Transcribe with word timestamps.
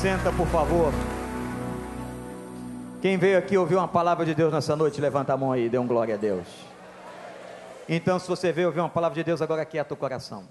Senta, 0.00 0.32
por 0.32 0.46
favor. 0.46 0.94
Quem 3.02 3.18
veio 3.18 3.36
aqui 3.36 3.58
ouvir 3.58 3.74
uma 3.74 3.86
palavra 3.86 4.24
de 4.24 4.34
Deus 4.34 4.50
nessa 4.50 4.74
noite, 4.74 4.98
levanta 4.98 5.34
a 5.34 5.36
mão 5.36 5.52
aí, 5.52 5.68
dê 5.68 5.76
um 5.76 5.86
glória 5.86 6.14
a 6.14 6.16
Deus. 6.16 6.48
Então, 7.86 8.18
se 8.18 8.26
você 8.26 8.50
veio 8.50 8.68
ouvir 8.68 8.80
uma 8.80 8.88
palavra 8.88 9.16
de 9.16 9.22
Deus, 9.22 9.42
agora 9.42 9.60
aquieta 9.60 9.92
o 9.92 9.96
coração. 9.98 10.48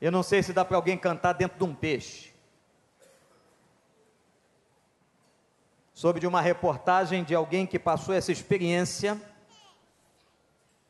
Eu 0.00 0.10
não 0.10 0.24
sei 0.24 0.42
se 0.42 0.52
dá 0.52 0.64
para 0.64 0.76
alguém 0.76 0.98
cantar 0.98 1.34
dentro 1.34 1.56
de 1.56 1.62
um 1.62 1.72
peixe. 1.72 2.34
Soube 5.92 6.18
de 6.18 6.26
uma 6.26 6.40
reportagem 6.40 7.22
de 7.22 7.32
alguém 7.32 7.64
que 7.64 7.78
passou 7.78 8.12
essa 8.12 8.32
experiência, 8.32 9.22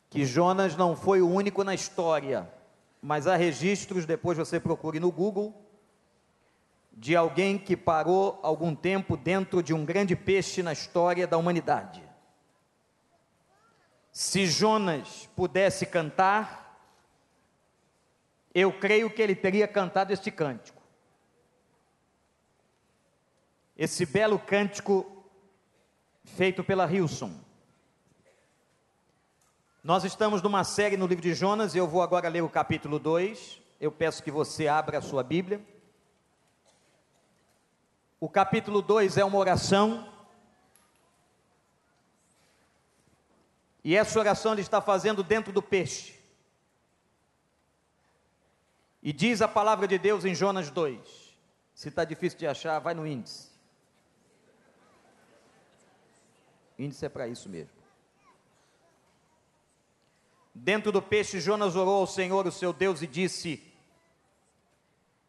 que 0.08 0.24
Jonas 0.24 0.74
não 0.74 0.96
foi 0.96 1.20
o 1.20 1.28
único 1.28 1.62
na 1.62 1.74
história, 1.74 2.48
mas 3.06 3.26
há 3.26 3.36
registros, 3.36 4.06
depois 4.06 4.38
você 4.38 4.58
procure 4.58 4.98
no 4.98 5.12
Google, 5.12 5.54
de 6.90 7.14
alguém 7.14 7.58
que 7.58 7.76
parou 7.76 8.40
algum 8.42 8.74
tempo 8.74 9.14
dentro 9.14 9.62
de 9.62 9.74
um 9.74 9.84
grande 9.84 10.16
peixe 10.16 10.62
na 10.62 10.72
história 10.72 11.26
da 11.26 11.36
humanidade. 11.36 12.02
Se 14.10 14.46
Jonas 14.46 15.28
pudesse 15.36 15.84
cantar, 15.84 16.80
eu 18.54 18.72
creio 18.72 19.10
que 19.10 19.20
ele 19.20 19.34
teria 19.34 19.68
cantado 19.68 20.10
este 20.10 20.30
cântico. 20.30 20.82
Esse 23.76 24.06
belo 24.06 24.38
cântico 24.38 25.26
feito 26.24 26.64
pela 26.64 26.90
Hilson. 26.90 27.38
Nós 29.84 30.02
estamos 30.02 30.40
numa 30.40 30.64
série 30.64 30.96
no 30.96 31.06
livro 31.06 31.22
de 31.22 31.34
Jonas, 31.34 31.74
e 31.74 31.78
eu 31.78 31.86
vou 31.86 32.00
agora 32.00 32.26
ler 32.26 32.40
o 32.40 32.48
capítulo 32.48 32.98
2. 32.98 33.60
Eu 33.78 33.92
peço 33.92 34.22
que 34.22 34.30
você 34.30 34.66
abra 34.66 34.96
a 34.96 35.02
sua 35.02 35.22
Bíblia. 35.22 35.62
O 38.18 38.26
capítulo 38.26 38.80
2 38.80 39.18
é 39.18 39.24
uma 39.26 39.36
oração. 39.36 40.10
E 43.84 43.94
essa 43.94 44.18
oração 44.18 44.52
ele 44.52 44.62
está 44.62 44.80
fazendo 44.80 45.22
dentro 45.22 45.52
do 45.52 45.60
peixe. 45.60 46.18
E 49.02 49.12
diz 49.12 49.42
a 49.42 49.48
palavra 49.48 49.86
de 49.86 49.98
Deus 49.98 50.24
em 50.24 50.34
Jonas 50.34 50.70
2. 50.70 51.36
Se 51.74 51.90
está 51.90 52.06
difícil 52.06 52.38
de 52.38 52.46
achar, 52.46 52.78
vai 52.78 52.94
no 52.94 53.06
índice. 53.06 53.50
índice 56.78 57.04
é 57.04 57.08
para 57.10 57.28
isso 57.28 57.50
mesmo. 57.50 57.83
Dentro 60.54 60.92
do 60.92 61.02
peixe, 61.02 61.40
Jonas 61.40 61.74
orou 61.74 62.00
ao 62.00 62.06
Senhor, 62.06 62.46
o 62.46 62.52
seu 62.52 62.72
Deus, 62.72 63.02
e 63.02 63.06
disse: 63.06 63.74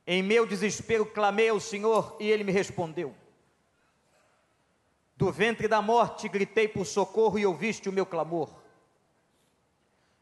em 0.08 0.22
meu 0.22 0.46
desespero 0.46 1.06
clamei 1.06 1.50
ao 1.50 1.60
Senhor 1.60 2.16
e 2.20 2.30
ele 2.30 2.44
me 2.44 2.52
respondeu. 2.52 3.16
Do 5.18 5.32
ventre 5.32 5.68
da 5.68 5.82
morte 5.82 6.30
gritei 6.30 6.68
por 6.68 6.86
socorro 6.86 7.40
e 7.40 7.46
ouviste 7.46 7.90
o 7.90 7.94
meu 7.94 8.06
clamor. 8.06 8.50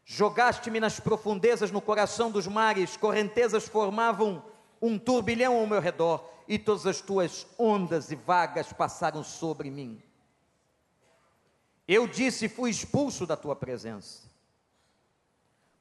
Jogaste-me 0.06 0.80
nas 0.80 1.00
profundezas 1.00 1.70
no 1.70 1.80
coração 1.80 2.30
dos 2.30 2.46
mares, 2.46 2.96
correntezas 2.96 3.68
formavam 3.68 4.42
um 4.80 4.98
turbilhão 4.98 5.58
ao 5.58 5.66
meu 5.66 5.80
redor, 5.80 6.30
e 6.46 6.58
todas 6.58 6.86
as 6.86 7.00
tuas 7.00 7.46
ondas 7.58 8.10
e 8.10 8.14
vagas 8.14 8.72
passaram 8.72 9.22
sobre 9.22 9.70
mim. 9.70 10.02
Eu 11.86 12.06
disse: 12.06 12.48
fui 12.48 12.70
expulso 12.70 13.26
da 13.26 13.36
tua 13.36 13.56
presença. 13.56 14.33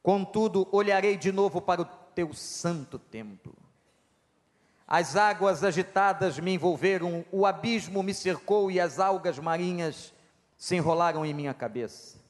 Contudo, 0.03 0.67
olharei 0.69 1.15
de 1.15 1.31
novo 1.31 1.61
para 1.61 1.81
o 1.81 1.85
teu 1.85 2.33
santo 2.33 2.99
templo. 2.99 3.55
As 4.85 5.15
águas 5.15 5.63
agitadas 5.63 6.37
me 6.37 6.53
envolveram, 6.53 7.25
o 7.31 7.45
abismo 7.45 8.03
me 8.03 8.13
cercou 8.13 8.69
e 8.69 8.81
as 8.81 8.99
algas 8.99 9.39
marinhas 9.39 10.13
se 10.57 10.75
enrolaram 10.75 11.25
em 11.25 11.33
minha 11.33 11.53
cabeça. 11.53 12.21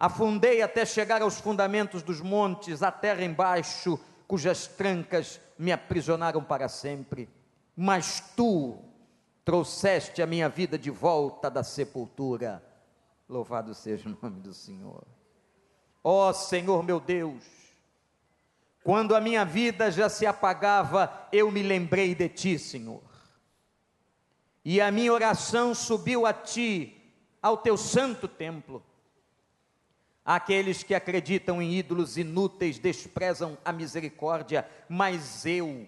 Afundei 0.00 0.62
até 0.62 0.86
chegar 0.86 1.20
aos 1.20 1.38
fundamentos 1.38 2.02
dos 2.02 2.20
montes, 2.20 2.82
a 2.82 2.90
terra 2.90 3.22
embaixo, 3.22 4.00
cujas 4.26 4.66
trancas 4.66 5.38
me 5.58 5.70
aprisionaram 5.70 6.42
para 6.42 6.66
sempre. 6.66 7.28
Mas 7.76 8.20
tu 8.34 8.78
trouxeste 9.44 10.22
a 10.22 10.26
minha 10.26 10.48
vida 10.48 10.78
de 10.78 10.90
volta 10.90 11.50
da 11.50 11.62
sepultura. 11.62 12.64
Louvado 13.28 13.74
seja 13.74 14.08
o 14.08 14.18
nome 14.20 14.40
do 14.40 14.54
Senhor. 14.54 15.04
Ó 16.02 16.28
oh, 16.28 16.32
Senhor 16.32 16.82
meu 16.82 16.98
Deus, 16.98 17.42
quando 18.82 19.14
a 19.14 19.20
minha 19.20 19.44
vida 19.44 19.90
já 19.90 20.08
se 20.08 20.26
apagava, 20.26 21.28
eu 21.32 21.50
me 21.50 21.62
lembrei 21.62 22.14
de 22.14 22.28
ti, 22.28 22.58
Senhor. 22.58 23.02
E 24.64 24.80
a 24.80 24.90
minha 24.90 25.12
oração 25.12 25.74
subiu 25.74 26.26
a 26.26 26.32
ti, 26.32 26.96
ao 27.40 27.56
teu 27.56 27.76
santo 27.76 28.26
templo. 28.26 28.82
Aqueles 30.24 30.82
que 30.82 30.94
acreditam 30.94 31.60
em 31.60 31.74
ídolos 31.74 32.16
inúteis 32.16 32.78
desprezam 32.78 33.58
a 33.64 33.72
misericórdia, 33.72 34.68
mas 34.88 35.44
eu, 35.44 35.86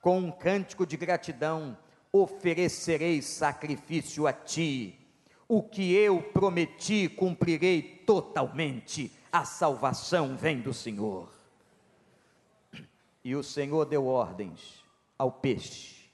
com 0.00 0.18
um 0.18 0.30
cântico 0.30 0.86
de 0.86 0.96
gratidão, 0.96 1.76
oferecerei 2.12 3.20
sacrifício 3.20 4.26
a 4.26 4.32
ti. 4.32 4.98
O 5.48 5.62
que 5.62 5.92
eu 5.92 6.22
prometi, 6.22 7.08
cumprirei 7.08 7.82
totalmente. 8.06 9.12
A 9.30 9.44
salvação 9.44 10.36
vem 10.36 10.60
do 10.60 10.72
Senhor. 10.72 11.28
E 13.22 13.34
o 13.36 13.42
Senhor 13.42 13.84
deu 13.84 14.06
ordens 14.06 14.82
ao 15.18 15.30
peixe, 15.30 16.10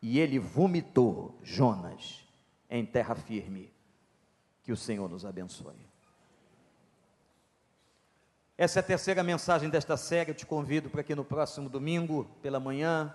e 0.00 0.18
ele 0.18 0.38
vomitou 0.38 1.38
Jonas 1.42 2.24
em 2.70 2.86
terra 2.86 3.14
firme. 3.14 3.70
Que 4.62 4.72
o 4.72 4.76
Senhor 4.76 5.08
nos 5.08 5.26
abençoe. 5.26 5.90
Essa 8.56 8.78
é 8.78 8.80
a 8.80 8.84
terceira 8.84 9.22
mensagem 9.22 9.68
desta 9.68 9.96
série. 9.96 10.30
Eu 10.30 10.34
te 10.34 10.46
convido 10.46 10.90
para 10.90 11.02
que 11.02 11.14
no 11.14 11.24
próximo 11.24 11.68
domingo, 11.68 12.24
pela 12.42 12.60
manhã 12.60 13.14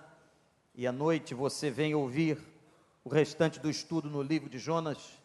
e 0.74 0.86
à 0.86 0.92
noite, 0.92 1.34
você 1.34 1.70
venha 1.70 1.96
ouvir 1.96 2.38
o 3.04 3.08
restante 3.08 3.60
do 3.60 3.70
estudo 3.70 4.10
no 4.10 4.22
livro 4.22 4.50
de 4.50 4.58
Jonas. 4.58 5.18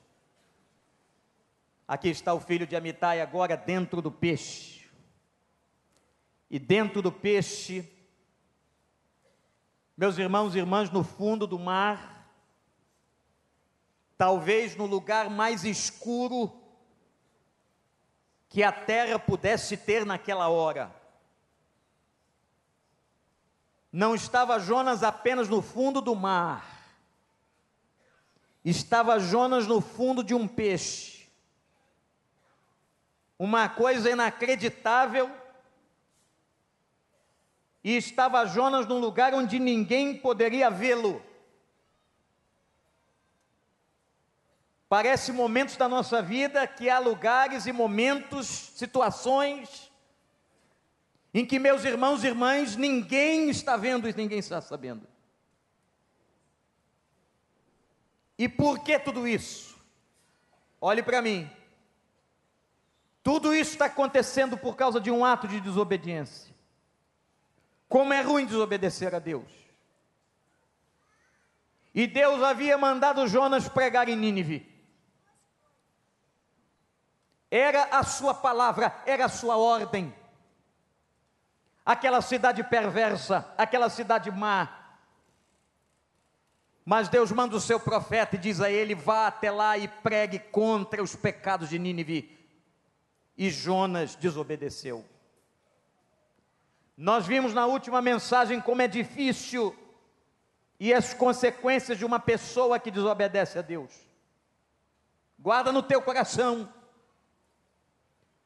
Aqui 1.91 2.07
está 2.07 2.33
o 2.33 2.39
filho 2.39 2.65
de 2.65 2.73
Amitai 2.73 3.19
agora 3.19 3.57
dentro 3.57 4.01
do 4.01 4.09
peixe 4.09 4.89
e 6.49 6.57
dentro 6.57 7.01
do 7.01 7.11
peixe, 7.11 7.85
meus 9.97 10.17
irmãos 10.17 10.55
e 10.55 10.59
irmãs, 10.59 10.89
no 10.89 11.03
fundo 11.03 11.45
do 11.45 11.59
mar, 11.59 12.33
talvez 14.17 14.73
no 14.77 14.85
lugar 14.85 15.29
mais 15.29 15.65
escuro 15.65 16.49
que 18.47 18.63
a 18.63 18.71
terra 18.71 19.19
pudesse 19.19 19.75
ter 19.75 20.05
naquela 20.05 20.47
hora. 20.47 20.95
Não 23.91 24.15
estava 24.15 24.59
Jonas 24.59 25.03
apenas 25.03 25.49
no 25.49 25.61
fundo 25.61 25.99
do 25.99 26.15
mar, 26.15 26.95
estava 28.63 29.19
Jonas 29.19 29.67
no 29.67 29.81
fundo 29.81 30.23
de 30.23 30.33
um 30.33 30.47
peixe. 30.47 31.10
Uma 33.41 33.67
coisa 33.67 34.07
inacreditável 34.07 35.27
e 37.83 37.97
estava 37.97 38.45
Jonas 38.45 38.85
num 38.85 38.99
lugar 38.99 39.33
onde 39.33 39.57
ninguém 39.57 40.15
poderia 40.15 40.69
vê-lo. 40.69 41.25
Parece 44.87 45.31
momentos 45.31 45.75
da 45.75 45.89
nossa 45.89 46.21
vida 46.21 46.67
que 46.67 46.87
há 46.87 46.99
lugares 46.99 47.65
e 47.65 47.71
momentos, 47.71 48.45
situações, 48.45 49.91
em 51.33 51.43
que 51.43 51.57
meus 51.57 51.83
irmãos 51.83 52.23
e 52.23 52.27
irmãs, 52.27 52.75
ninguém 52.75 53.49
está 53.49 53.75
vendo 53.75 54.07
e 54.07 54.13
ninguém 54.13 54.37
está 54.37 54.61
sabendo. 54.61 55.07
E 58.37 58.47
por 58.47 58.83
que 58.83 58.99
tudo 58.99 59.27
isso? 59.27 59.75
Olhe 60.79 61.01
para 61.01 61.23
mim. 61.23 61.49
Tudo 63.23 63.53
isso 63.53 63.71
está 63.71 63.85
acontecendo 63.85 64.57
por 64.57 64.75
causa 64.75 64.99
de 64.99 65.11
um 65.11 65.23
ato 65.23 65.47
de 65.47 65.59
desobediência. 65.59 66.53
Como 67.87 68.13
é 68.13 68.21
ruim 68.21 68.45
desobedecer 68.45 69.13
a 69.13 69.19
Deus. 69.19 69.51
E 71.93 72.07
Deus 72.07 72.41
havia 72.41 72.77
mandado 72.77 73.27
Jonas 73.27 73.67
pregar 73.67 74.07
em 74.07 74.15
Nínive. 74.15 74.67
Era 77.49 77.83
a 77.91 78.03
sua 78.03 78.33
palavra, 78.33 78.95
era 79.05 79.25
a 79.25 79.29
sua 79.29 79.57
ordem. 79.57 80.15
Aquela 81.85 82.21
cidade 82.21 82.63
perversa, 82.63 83.53
aquela 83.57 83.89
cidade 83.89 84.31
má. 84.31 84.77
Mas 86.85 87.09
Deus 87.09 87.31
manda 87.31 87.55
o 87.55 87.61
seu 87.61 87.79
profeta 87.79 88.35
e 88.35 88.39
diz 88.39 88.61
a 88.61 88.71
ele: 88.71 88.95
vá 88.95 89.27
até 89.27 89.51
lá 89.51 89.77
e 89.77 89.87
pregue 89.87 90.39
contra 90.39 91.03
os 91.03 91.15
pecados 91.15 91.69
de 91.69 91.77
Nínive. 91.77 92.40
E 93.37 93.49
Jonas 93.49 94.15
desobedeceu. 94.15 95.05
Nós 96.95 97.25
vimos 97.25 97.53
na 97.53 97.65
última 97.65 98.01
mensagem 98.01 98.61
como 98.61 98.81
é 98.81 98.87
difícil 98.87 99.75
e 100.79 100.93
as 100.93 101.13
consequências 101.13 101.97
de 101.97 102.05
uma 102.05 102.19
pessoa 102.19 102.79
que 102.79 102.91
desobedece 102.91 103.57
a 103.57 103.61
Deus. 103.61 103.91
Guarda 105.39 105.71
no 105.71 105.81
teu 105.81 106.01
coração 106.01 106.71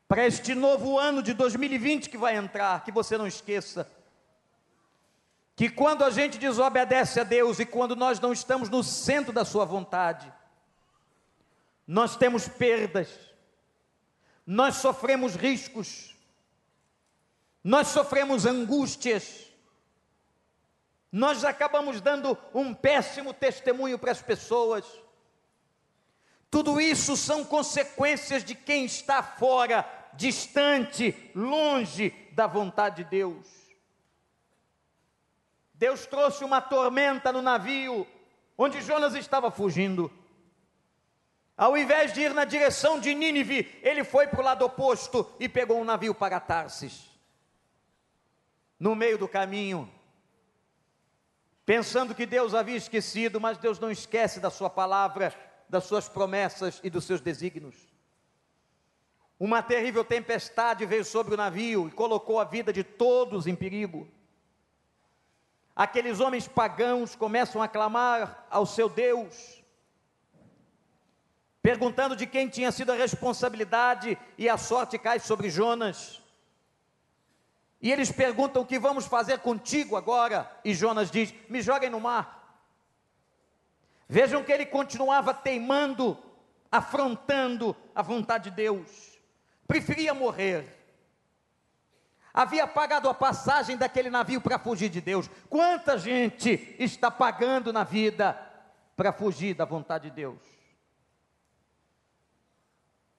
para 0.08 0.26
este 0.26 0.56
novo 0.56 0.98
ano 0.98 1.22
de 1.22 1.34
2020 1.34 2.10
que 2.10 2.18
vai 2.18 2.36
entrar, 2.36 2.84
que 2.84 2.92
você 2.92 3.18
não 3.18 3.28
esqueça 3.28 3.90
que 5.56 5.70
quando 5.70 6.04
a 6.04 6.10
gente 6.10 6.38
desobedece 6.38 7.20
a 7.20 7.24
Deus 7.24 7.60
e 7.60 7.66
quando 7.66 7.96
nós 7.96 8.20
não 8.20 8.34
estamos 8.34 8.70
no 8.70 8.84
centro 8.84 9.32
da 9.32 9.46
Sua 9.46 9.64
vontade, 9.64 10.32
nós 11.88 12.18
temos 12.18 12.48
perdas, 12.48 13.08
nós 14.46 14.76
sofremos 14.76 15.36
riscos, 15.36 16.16
nós 17.64 17.88
sofremos 17.88 18.46
angústias, 18.46 19.46
nós 21.12 21.44
acabamos 21.44 22.02
dando 22.02 22.38
um 22.54 22.74
péssimo 22.74 23.34
testemunho 23.34 23.98
para 23.98 24.12
as 24.12 24.22
pessoas. 24.22 24.86
Tudo 26.52 26.80
isso 26.80 27.18
são 27.18 27.44
consequências 27.44 28.44
de 28.44 28.54
quem 28.54 28.86
está 28.86 29.24
fora, 29.24 29.88
distante, 30.14 31.32
longe 31.34 32.10
da 32.34 32.48
vontade 32.48 33.04
de 33.04 33.10
Deus. 33.10 33.48
Deus 35.74 36.06
trouxe 36.06 36.44
uma 36.44 36.62
tormenta 36.62 37.32
no 37.32 37.42
navio 37.42 38.08
onde 38.58 38.82
Jonas 38.82 39.16
estava 39.16 39.52
fugindo. 39.52 40.12
Ao 41.57 41.78
invés 41.78 42.13
de 42.13 42.22
ir 42.22 42.34
na 42.34 42.44
direção 42.44 43.00
de 43.00 43.16
Nínive, 43.16 43.80
ele 43.81 44.04
foi 44.04 44.28
para 44.28 44.42
o 44.42 44.44
lado 44.44 44.66
oposto 44.66 45.31
e 45.40 45.48
pegou 45.48 45.80
um 45.80 45.86
navio 45.86 46.13
para 46.13 46.40
Tarsis. 46.40 47.10
No 48.78 48.94
meio 48.94 49.18
do 49.18 49.28
caminho, 49.28 49.90
pensando 51.66 52.13
que 52.13 52.25
Deus 52.25 52.54
havia 52.54 52.75
esquecido, 52.75 53.40
mas 53.40 53.57
Deus 53.57 53.80
não 53.80 53.90
esquece 53.90 54.42
da 54.42 54.50
sua 54.50 54.69
palavra, 54.69 55.34
das 55.69 55.86
suas 55.86 56.10
promessas 56.10 56.81
e 56.84 56.90
dos 56.90 57.06
seus 57.06 57.22
desígnios. 57.22 57.75
Uma 59.40 59.63
terrível 59.63 60.04
tempestade 60.04 60.86
veio 60.86 61.06
sobre 61.06 61.34
o 61.34 61.38
navio 61.38 61.88
e 61.88 61.92
colocou 61.92 62.40
a 62.40 62.44
vida 62.44 62.72
de 62.74 62.84
todos 62.84 63.48
em 63.48 63.56
perigo. 63.56 64.08
Aqueles 65.74 66.19
homens 66.19 66.48
pagãos 66.48 67.16
começam 67.16 67.62
a 67.62 67.68
clamar 67.68 68.46
ao 68.50 68.66
seu 68.66 68.88
Deus, 68.88 69.63
perguntando 71.66 72.16
de 72.16 72.28
quem 72.28 72.48
tinha 72.48 72.72
sido 72.72 72.92
a 72.92 72.96
responsabilidade, 72.96 74.16
e 74.38 74.48
a 74.48 74.56
sorte 74.56 75.00
cai 75.00 75.18
sobre 75.18 75.50
Jonas. 75.50 76.22
E 77.82 77.92
eles 77.92 78.12
perguntam: 78.12 78.62
O 78.62 78.66
que 78.68 78.78
vamos 78.78 79.08
fazer 79.08 79.40
contigo 79.40 79.96
agora? 79.96 80.48
E 80.64 80.76
Jonas 80.76 81.10
diz: 81.10 81.34
Me 81.50 81.64
joguem 81.64 81.90
no 81.90 82.00
mar. 82.00 82.62
Vejam 84.08 84.44
que 84.44 84.52
ele 84.52 84.68
continuava 84.68 85.34
teimando, 85.34 86.16
afrontando 86.72 87.76
a 87.96 88.04
vontade 88.04 88.52
de 88.52 88.56
Deus, 88.56 89.18
preferia 89.68 90.14
morrer 90.14 90.72
havia 92.32 92.68
pagado 92.68 93.08
a 93.08 93.14
passagem 93.14 93.78
daquele 93.78 94.10
navio 94.10 94.42
para 94.42 94.60
fugir 94.60 94.90
de 94.90 95.00
Deus. 95.00 95.30
Quanta 95.50 95.98
gente 95.98 96.76
está 96.78 97.10
pagando 97.10 97.72
na 97.72 97.86
vida 97.86 98.38
para 98.94 99.14
fugir 99.14 99.56
da 99.56 99.64
vontade 99.64 100.10
de 100.10 100.16
Deus? 100.18 100.55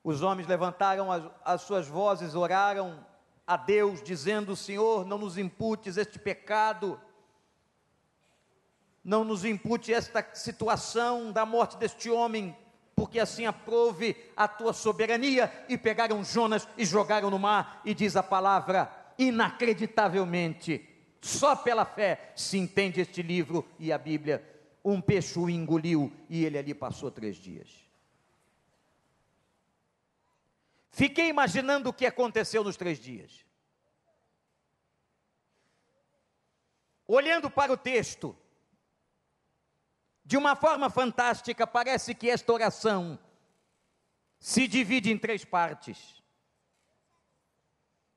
Os 0.07 0.23
homens 0.23 0.47
levantaram 0.47 1.11
as, 1.11 1.25
as 1.45 1.63
suas 1.63 1.89
vozes, 1.89 2.37
oraram 2.37 3.05
a 3.45 3.57
Deus, 3.57 4.01
dizendo: 4.01 4.55
Senhor, 4.55 5.05
não 5.05 5.19
nos 5.19 5.37
imputes 5.37 5.97
este 5.97 6.17
pecado, 6.17 7.01
não 9.03 9.25
nos 9.25 9.45
impute 9.45 9.93
esta 9.93 10.25
situação 10.33 11.33
da 11.33 11.45
morte 11.45 11.77
deste 11.77 12.09
homem, 12.09 12.57
porque 12.95 13.19
assim 13.19 13.47
aprove 13.47 14.15
a 14.37 14.47
tua 14.47 14.73
soberania. 14.73 15.53
E 15.69 15.77
pegaram 15.77 16.23
Jonas 16.23 16.69
e 16.79 16.85
jogaram 16.85 17.29
no 17.29 17.39
mar, 17.41 17.83
e 17.85 17.93
diz 17.93 18.15
a 18.15 18.23
palavra: 18.23 18.89
inacreditavelmente, 19.19 20.89
só 21.21 21.57
pela 21.57 21.85
fé 21.85 22.31
se 22.37 22.57
entende 22.57 23.01
este 23.01 23.23
livro 23.23 23.67
e 23.77 23.93
a 23.93 23.99
Bíblia. 23.99 24.41
Um 24.85 25.01
peixe 25.01 25.37
o 25.37 25.51
engoliu 25.51 26.13
e 26.31 26.45
ele 26.45 26.57
ali 26.57 26.75
passou 26.75 27.11
três 27.11 27.35
dias. 27.35 27.86
Fiquei 30.97 31.29
imaginando 31.29 31.91
o 31.91 31.93
que 31.93 32.07
aconteceu 32.07 32.65
nos 32.65 32.77
três 32.77 32.99
dias. 32.99 33.45
Olhando 37.07 37.51
para 37.51 37.73
o 37.73 37.77
texto, 37.77 38.37
de 40.25 40.37
uma 40.37 40.57
forma 40.57 40.91
fantástica, 40.91 41.67
parece 41.67 42.15
que 42.15 42.31
esta 42.31 42.53
oração 42.53 43.19
se 44.41 44.67
divide 44.67 45.13
em 45.13 45.19
três 45.19 45.45
partes 45.45 46.17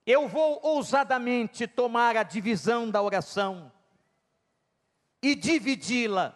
eu 0.09 0.27
vou 0.27 0.59
ousadamente 0.63 1.67
tomar 1.67 2.17
a 2.17 2.23
divisão 2.23 2.89
da 2.89 2.99
oração 2.99 3.71
e 5.21 5.35
dividi-la 5.35 6.35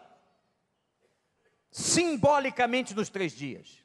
simbolicamente 1.72 2.94
nos 2.94 3.10
três 3.10 3.32
dias. 3.32 3.83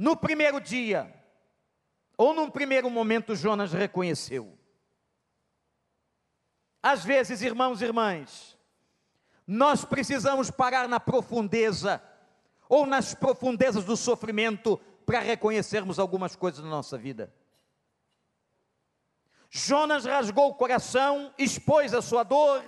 No 0.00 0.16
primeiro 0.16 0.58
dia, 0.62 1.14
ou 2.16 2.32
num 2.32 2.50
primeiro 2.50 2.88
momento, 2.88 3.36
Jonas 3.36 3.70
reconheceu. 3.70 4.58
Às 6.82 7.04
vezes, 7.04 7.42
irmãos 7.42 7.82
e 7.82 7.84
irmãs, 7.84 8.56
nós 9.46 9.84
precisamos 9.84 10.50
parar 10.50 10.88
na 10.88 10.98
profundeza, 10.98 12.02
ou 12.66 12.86
nas 12.86 13.12
profundezas 13.12 13.84
do 13.84 13.94
sofrimento, 13.94 14.78
para 15.04 15.20
reconhecermos 15.20 15.98
algumas 15.98 16.34
coisas 16.34 16.64
na 16.64 16.70
nossa 16.70 16.96
vida. 16.96 17.30
Jonas 19.50 20.06
rasgou 20.06 20.48
o 20.48 20.54
coração, 20.54 21.30
expôs 21.36 21.92
a 21.92 22.00
sua 22.00 22.22
dor, 22.22 22.64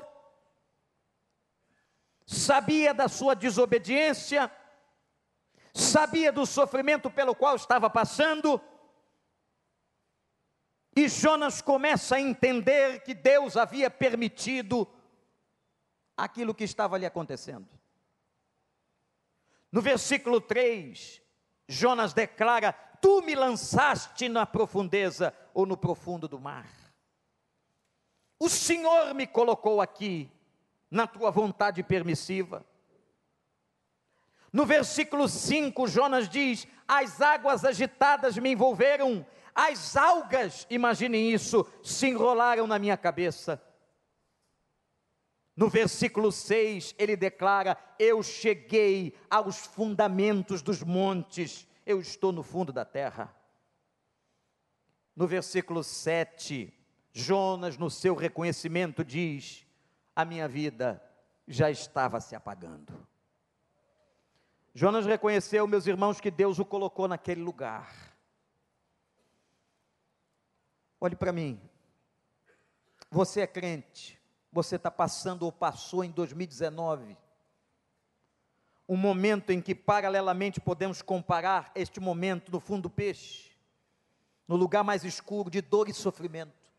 sabia 2.26 2.92
da 2.92 3.08
sua 3.08 3.34
desobediência, 3.34 4.52
sabia 5.72 6.30
do 6.30 6.44
sofrimento 6.44 7.10
pelo 7.10 7.34
qual 7.34 7.56
estava 7.56 7.88
passando, 7.88 8.60
e 10.94 11.08
Jonas 11.08 11.62
começa 11.62 12.16
a 12.16 12.20
entender 12.20 13.02
que 13.02 13.14
Deus 13.14 13.56
havia 13.56 13.90
permitido 13.90 14.86
aquilo 16.16 16.54
que 16.54 16.64
estava 16.64 16.98
lhe 16.98 17.06
acontecendo. 17.06 17.68
No 19.70 19.80
versículo 19.80 20.38
3, 20.38 21.22
Jonas 21.66 22.12
declara: 22.12 22.72
Tu 23.00 23.22
me 23.22 23.34
lançaste 23.34 24.28
na 24.28 24.44
profundeza 24.44 25.34
ou 25.54 25.64
no 25.64 25.78
profundo 25.78 26.28
do 26.28 26.38
mar. 26.38 26.68
O 28.38 28.50
Senhor 28.50 29.14
me 29.14 29.26
colocou 29.26 29.80
aqui, 29.80 30.30
na 30.90 31.06
tua 31.06 31.30
vontade 31.30 31.82
permissiva. 31.82 32.66
No 34.52 34.66
versículo 34.66 35.28
5, 35.28 35.88
Jonas 35.88 36.28
diz: 36.28 36.66
As 36.86 37.20
águas 37.22 37.64
agitadas 37.64 38.36
me 38.36 38.50
envolveram, 38.50 39.24
as 39.54 39.96
algas, 39.96 40.66
imaginem 40.68 41.32
isso, 41.32 41.66
se 41.82 42.08
enrolaram 42.08 42.66
na 42.66 42.78
minha 42.78 42.96
cabeça. 42.96 43.62
No 45.56 45.68
versículo 45.68 46.30
6, 46.30 46.94
ele 46.98 47.16
declara: 47.16 47.78
Eu 47.98 48.22
cheguei 48.22 49.14
aos 49.30 49.58
fundamentos 49.66 50.60
dos 50.60 50.82
montes, 50.82 51.66
eu 51.86 51.98
estou 51.98 52.30
no 52.30 52.42
fundo 52.42 52.72
da 52.72 52.84
terra. 52.84 53.34
No 55.16 55.26
versículo 55.26 55.82
7, 55.82 56.72
Jonas, 57.10 57.78
no 57.78 57.90
seu 57.90 58.14
reconhecimento, 58.14 59.02
diz: 59.02 59.66
A 60.14 60.26
minha 60.26 60.46
vida 60.46 61.02
já 61.46 61.70
estava 61.70 62.20
se 62.20 62.34
apagando. 62.34 63.11
Jonas 64.74 65.04
reconheceu, 65.04 65.66
meus 65.66 65.86
irmãos, 65.86 66.20
que 66.20 66.30
Deus 66.30 66.58
o 66.58 66.64
colocou 66.64 67.06
naquele 67.06 67.42
lugar. 67.42 68.16
Olhe 70.98 71.14
para 71.14 71.32
mim, 71.32 71.60
você 73.10 73.40
é 73.40 73.46
crente, 73.46 74.18
você 74.50 74.76
está 74.76 74.90
passando 74.90 75.42
ou 75.42 75.52
passou 75.52 76.02
em 76.02 76.10
2019. 76.10 77.16
Um 78.88 78.96
momento 78.96 79.50
em 79.50 79.60
que, 79.60 79.74
paralelamente, 79.74 80.60
podemos 80.60 81.02
comparar 81.02 81.70
este 81.74 82.00
momento 82.00 82.50
no 82.50 82.60
fundo 82.60 82.82
do 82.82 82.90
peixe, 82.90 83.50
no 84.48 84.56
lugar 84.56 84.82
mais 84.84 85.04
escuro 85.04 85.50
de 85.50 85.60
dor 85.60 85.88
e 85.88 85.92
sofrimento. 85.94 86.72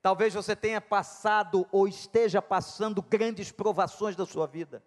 Talvez 0.00 0.32
você 0.34 0.54
tenha 0.54 0.80
passado 0.80 1.66
ou 1.72 1.88
esteja 1.88 2.40
passando 2.40 3.02
grandes 3.02 3.50
provações 3.50 4.14
da 4.14 4.26
sua 4.26 4.46
vida, 4.46 4.82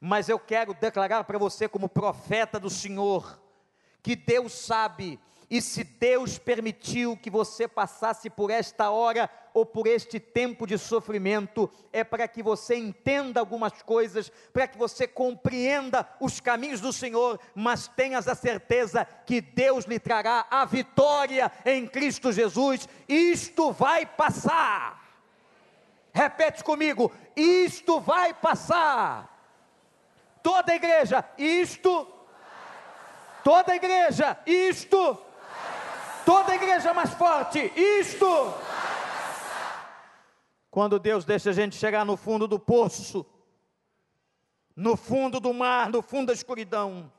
mas 0.00 0.28
eu 0.28 0.38
quero 0.38 0.72
declarar 0.72 1.24
para 1.24 1.38
você, 1.38 1.68
como 1.68 1.88
profeta 1.88 2.58
do 2.58 2.70
Senhor, 2.70 3.40
que 4.02 4.16
Deus 4.16 4.52
sabe 4.52 5.20
E 5.50 5.60
se 5.60 5.82
Deus 5.82 6.38
permitiu 6.38 7.16
que 7.16 7.28
você 7.28 7.66
passasse 7.66 8.30
por 8.30 8.52
esta 8.52 8.90
hora 8.90 9.28
ou 9.52 9.66
por 9.66 9.88
este 9.88 10.20
tempo 10.20 10.64
de 10.64 10.78
sofrimento, 10.78 11.68
é 11.92 12.04
para 12.04 12.28
que 12.28 12.40
você 12.40 12.76
entenda 12.76 13.40
algumas 13.40 13.82
coisas, 13.82 14.30
para 14.52 14.68
que 14.68 14.78
você 14.78 15.08
compreenda 15.08 16.08
os 16.20 16.38
caminhos 16.38 16.80
do 16.80 16.92
Senhor, 16.92 17.40
mas 17.52 17.88
tenhas 17.88 18.28
a 18.28 18.36
certeza 18.36 19.04
que 19.04 19.40
Deus 19.40 19.86
lhe 19.86 19.98
trará 19.98 20.46
a 20.48 20.64
vitória 20.64 21.50
em 21.66 21.84
Cristo 21.84 22.30
Jesus. 22.30 22.88
Isto 23.08 23.72
vai 23.72 24.06
passar. 24.06 25.02
Repete 26.12 26.62
comigo: 26.62 27.10
isto 27.34 27.98
vai 27.98 28.32
passar. 28.32 29.29
Toda 30.42 30.72
a 30.72 30.76
igreja, 30.76 31.24
isto. 31.38 32.06
Toda 33.42 33.72
a 33.72 33.76
igreja, 33.76 34.38
isto 34.46 35.30
Toda 36.24 36.52
a 36.52 36.54
igreja 36.54 36.92
mais 36.94 37.12
forte. 37.14 37.72
Isto. 37.76 38.54
Quando 40.70 40.98
Deus 40.98 41.24
deixa 41.24 41.50
a 41.50 41.52
gente 41.52 41.74
chegar 41.74 42.04
no 42.04 42.16
fundo 42.16 42.46
do 42.46 42.58
poço, 42.58 43.26
no 44.76 44.96
fundo 44.96 45.40
do 45.40 45.52
mar, 45.52 45.90
no 45.90 46.00
fundo 46.00 46.28
da 46.28 46.32
escuridão. 46.32 47.12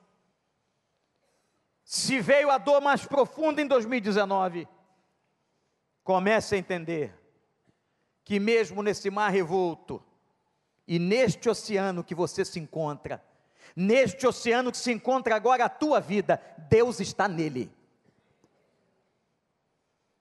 Se 1.83 2.21
veio 2.21 2.49
a 2.49 2.57
dor 2.57 2.79
mais 2.79 3.05
profunda 3.05 3.61
em 3.61 3.67
2019, 3.67 4.67
comece 6.03 6.55
a 6.55 6.57
entender 6.57 7.13
que 8.23 8.39
mesmo 8.39 8.81
nesse 8.81 9.09
mar 9.09 9.29
revolto 9.29 10.01
e 10.88 11.00
neste 11.00 11.50
oceano 11.50 12.03
que 12.03 12.15
você 12.15 12.43
se 12.43 12.59
encontra, 12.59 13.23
neste 13.75 14.27
oceano 14.27 14.71
que 14.71 14.77
se 14.77 14.91
encontra 14.91 15.35
agora 15.35 15.65
a 15.65 15.69
tua 15.69 16.00
vida, 16.00 16.41
Deus 16.69 17.00
está 17.00 17.27
nele. 17.27 17.71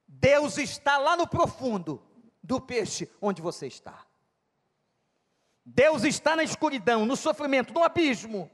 Deus 0.06 0.58
está 0.58 0.98
lá 0.98 1.16
no 1.16 1.26
profundo 1.26 2.02
do 2.42 2.60
peixe 2.60 3.10
onde 3.20 3.40
você 3.40 3.66
está. 3.66 4.06
Deus 5.64 6.04
está 6.04 6.34
na 6.34 6.42
escuridão, 6.42 7.06
no 7.06 7.16
sofrimento, 7.16 7.72
no 7.72 7.82
abismo. 7.82 8.50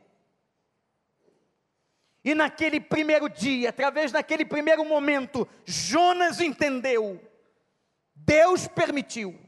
E 2.22 2.34
naquele 2.34 2.80
primeiro 2.80 3.28
dia, 3.28 3.70
através 3.70 4.10
daquele 4.10 4.44
primeiro 4.44 4.84
momento, 4.84 5.48
Jonas 5.64 6.40
entendeu. 6.40 7.20
Deus 8.14 8.66
permitiu 8.66 9.45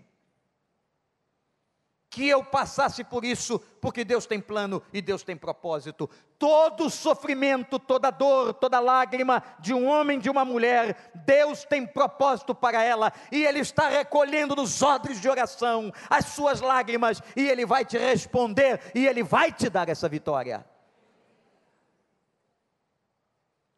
que 2.10 2.26
eu 2.26 2.42
passasse 2.42 3.04
por 3.04 3.24
isso, 3.24 3.58
porque 3.80 4.04
Deus 4.04 4.24
tem 4.24 4.40
plano 4.40 4.82
e 4.92 5.02
Deus 5.02 5.22
tem 5.22 5.36
propósito. 5.36 6.08
Todo 6.38 6.88
sofrimento, 6.88 7.78
toda 7.78 8.10
dor, 8.10 8.54
toda 8.54 8.80
lágrima 8.80 9.42
de 9.60 9.74
um 9.74 9.86
homem, 9.86 10.18
de 10.18 10.30
uma 10.30 10.44
mulher, 10.44 11.10
Deus 11.26 11.64
tem 11.64 11.86
propósito 11.86 12.54
para 12.54 12.82
ela, 12.82 13.12
e 13.30 13.44
Ele 13.44 13.58
está 13.58 13.88
recolhendo 13.88 14.56
nos 14.56 14.80
odres 14.80 15.20
de 15.20 15.28
oração 15.28 15.92
as 16.08 16.26
suas 16.26 16.60
lágrimas, 16.60 17.22
e 17.36 17.46
Ele 17.46 17.66
vai 17.66 17.84
te 17.84 17.98
responder, 17.98 18.80
e 18.94 19.06
Ele 19.06 19.22
vai 19.22 19.52
te 19.52 19.68
dar 19.68 19.88
essa 19.88 20.08
vitória. 20.08 20.64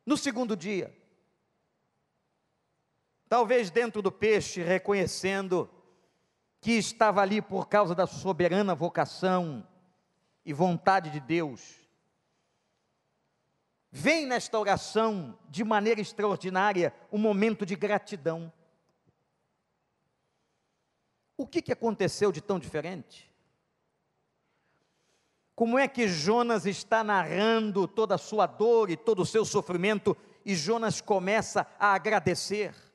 No 0.07 0.17
segundo 0.17 0.57
dia, 0.57 0.95
talvez 3.29 3.71
dentro 3.71 4.01
do 4.01 4.13
peixe, 4.13 4.63
reconhecendo 4.63 5.69
que 6.61 6.73
estava 6.73 7.23
ali 7.23 7.41
por 7.41 7.69
causa 7.69 7.95
da 7.95 8.07
soberana 8.07 8.75
vocação 8.75 9.67
e 10.45 10.53
vontade 10.53 11.11
de 11.11 11.19
Deus, 11.19 11.89
vem 13.91 14.27
nesta 14.27 14.59
oração 14.59 15.39
de 15.49 15.65
maneira 15.65 16.01
extraordinária 16.01 16.95
um 17.11 17.19
momento 17.19 17.65
de 17.65 17.75
gratidão. 17.75 18.53
O 21.37 21.47
que, 21.47 21.63
que 21.63 21.73
aconteceu 21.73 22.31
de 22.31 22.43
tão 22.43 22.59
diferente? 22.59 23.31
Como 25.55 25.79
é 25.79 25.89
que 25.89 26.09
Jonas 26.09 26.67
está 26.67 27.03
narrando 27.03 27.89
toda 27.89 28.15
a 28.15 28.19
sua 28.19 28.47
dor 28.47 28.91
e 28.91 28.97
todo 28.97 29.23
o 29.23 29.27
seu 29.27 29.45
sofrimento 29.45 30.17
e 30.45 30.55
Jonas 30.55 31.01
começa 31.01 31.67
a 31.79 31.95
agradecer? 31.95 32.90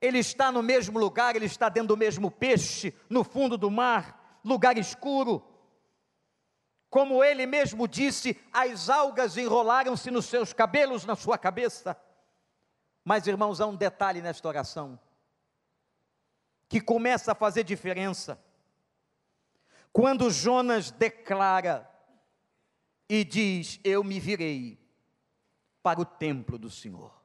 Ele 0.00 0.18
está 0.18 0.50
no 0.50 0.62
mesmo 0.62 0.98
lugar, 0.98 1.36
ele 1.36 1.46
está 1.46 1.68
dentro 1.68 1.88
do 1.88 1.96
mesmo 1.96 2.30
peixe, 2.30 2.94
no 3.08 3.22
fundo 3.22 3.58
do 3.58 3.70
mar, 3.70 4.40
lugar 4.44 4.78
escuro. 4.78 5.44
Como 6.88 7.22
ele 7.22 7.46
mesmo 7.46 7.86
disse, 7.86 8.36
as 8.52 8.88
algas 8.88 9.36
enrolaram-se 9.36 10.10
nos 10.10 10.26
seus 10.26 10.52
cabelos, 10.52 11.04
na 11.04 11.14
sua 11.14 11.36
cabeça. 11.36 11.96
Mas, 13.04 13.26
irmãos, 13.26 13.60
há 13.60 13.66
um 13.66 13.76
detalhe 13.76 14.20
nesta 14.20 14.48
oração 14.48 14.98
que 16.68 16.80
começa 16.80 17.32
a 17.32 17.34
fazer 17.34 17.64
diferença. 17.64 18.42
Quando 19.92 20.30
Jonas 20.30 20.90
declara 20.90 21.90
e 23.08 23.24
diz: 23.24 23.80
Eu 23.82 24.04
me 24.04 24.20
virei 24.20 24.78
para 25.82 26.00
o 26.00 26.04
templo 26.04 26.56
do 26.56 26.70
Senhor. 26.70 27.19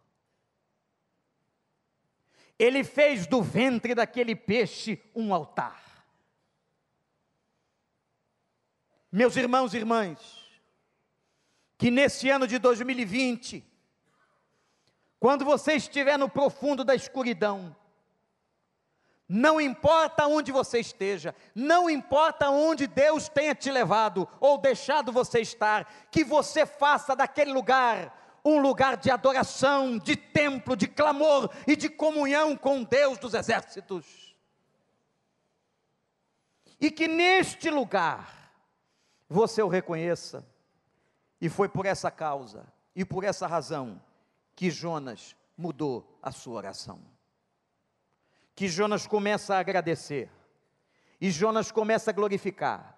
Ele 2.58 2.84
fez 2.84 3.28
do 3.28 3.42
ventre 3.42 3.94
daquele 3.94 4.36
peixe 4.36 5.02
um 5.14 5.34
altar. 5.34 5.84
Meus 9.12 9.36
irmãos 9.36 9.74
e 9.74 9.78
irmãs, 9.78 10.20
que 11.78 11.90
nesse 11.92 12.30
ano 12.30 12.48
de 12.48 12.58
2020, 12.58 13.64
quando 15.20 15.46
você 15.46 15.74
estiver 15.74 16.18
no 16.18 16.30
profundo 16.30 16.84
da 16.84 16.96
escuridão, 16.96 17.76
não 19.28 19.60
importa 19.60 20.28
onde 20.28 20.52
você 20.52 20.80
esteja, 20.80 21.34
não 21.56 21.90
importa 21.90 22.50
onde 22.50 22.86
Deus 22.86 23.28
tenha 23.28 23.56
te 23.56 23.72
levado 23.72 24.28
ou 24.40 24.58
deixado 24.58 25.12
você 25.12 25.42
estar, 25.42 26.08
que 26.12 26.24
você 26.24 26.66
faça 26.66 27.16
daquele 27.16 27.52
lugar 27.52 28.25
um 28.46 28.60
lugar 28.62 28.96
de 28.96 29.10
adoração, 29.10 29.98
de 29.98 30.16
templo, 30.16 30.78
de 30.78 30.88
clamor 30.88 31.50
e 31.66 31.76
de 31.76 31.90
comunhão 31.90 32.56
com 32.56 32.84
Deus 32.84 33.18
dos 33.18 33.34
exércitos. 33.34 34.36
E 36.80 36.92
que 36.92 37.08
neste 37.08 37.72
lugar 37.72 38.54
você 39.28 39.64
o 39.64 39.68
reconheça. 39.68 40.46
E 41.42 41.50
foi 41.50 41.68
por 41.68 41.88
essa 41.88 42.12
causa 42.12 42.72
e 42.96 43.04
por 43.04 43.24
essa 43.24 43.48
razão 43.48 44.02
que 44.56 44.70
Jonas 44.70 45.36
mudou 45.58 46.18
a 46.22 46.32
sua 46.32 46.56
oração. 46.56 47.02
Que 48.56 48.68
Jonas 48.68 49.08
começa 49.08 49.56
a 49.56 49.60
agradecer. 49.60 50.30
E 51.20 51.32
Jonas 51.32 51.72
começa 51.72 52.12
a 52.12 52.14
glorificar. 52.14 52.96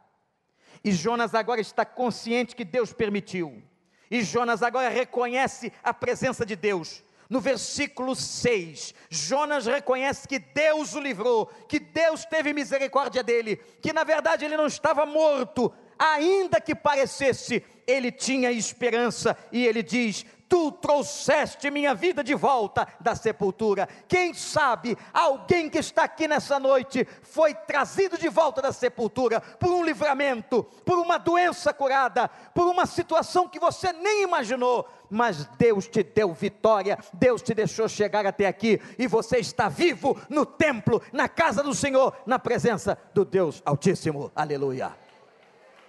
E 0.83 0.91
Jonas 0.91 1.33
agora 1.33 1.61
está 1.61 1.85
consciente 1.85 2.55
que 2.55 2.65
Deus 2.65 2.91
permitiu 2.91 3.63
e 4.09 4.21
Jonas 4.21 4.63
agora 4.63 4.89
reconhece 4.89 5.71
a 5.83 5.93
presença 5.93 6.45
de 6.45 6.55
Deus. 6.55 7.03
No 7.29 7.41
versículo 7.41 8.15
6, 8.15 8.93
Jonas 9.09 9.65
reconhece 9.65 10.27
que 10.27 10.39
Deus 10.39 10.93
o 10.93 10.99
livrou, 10.99 11.47
que 11.67 11.77
Deus 11.77 12.23
teve 12.23 12.53
misericórdia 12.53 13.21
dele, 13.21 13.57
que 13.81 13.91
na 13.91 14.05
verdade 14.05 14.45
ele 14.45 14.55
não 14.55 14.65
estava 14.65 15.05
morto, 15.05 15.73
ainda 15.99 16.61
que 16.61 16.73
parecesse, 16.73 17.63
ele 17.85 18.11
tinha 18.11 18.49
esperança, 18.51 19.37
e 19.51 19.65
ele 19.65 19.83
diz: 19.83 20.25
tu 20.49 20.71
trouxeste 20.71 21.69
minha 21.69 21.93
vida 21.93 22.23
de 22.23 22.33
volta 22.33 22.87
da 22.99 23.15
sepultura. 23.15 23.87
Quem 24.07 24.33
sabe 24.33 24.97
alguém 25.13 25.69
que 25.69 25.77
está 25.77 26.03
aqui 26.03 26.27
nessa 26.27 26.59
noite 26.59 27.07
foi 27.21 27.53
trazido 27.53 28.17
de 28.17 28.29
volta 28.29 28.61
da 28.61 28.71
sepultura 28.71 29.41
por 29.41 29.69
um 29.69 29.83
livramento, 29.83 30.63
por 30.85 30.97
uma 30.97 31.17
doença 31.17 31.73
curada, 31.73 32.29
por 32.53 32.67
uma 32.67 32.85
situação 32.85 33.47
que 33.47 33.59
você 33.59 33.91
nem 33.91 34.23
imaginou, 34.23 34.87
mas 35.09 35.45
Deus 35.57 35.87
te 35.87 36.03
deu 36.03 36.33
vitória, 36.33 36.97
Deus 37.13 37.41
te 37.41 37.53
deixou 37.53 37.87
chegar 37.87 38.25
até 38.25 38.47
aqui 38.47 38.81
e 38.97 39.07
você 39.07 39.37
está 39.37 39.69
vivo 39.69 40.19
no 40.29 40.45
templo, 40.45 41.01
na 41.11 41.27
casa 41.27 41.63
do 41.63 41.73
Senhor, 41.73 42.15
na 42.25 42.39
presença 42.39 42.97
do 43.13 43.25
Deus 43.25 43.61
Altíssimo. 43.65 44.31
Aleluia. 44.35 44.91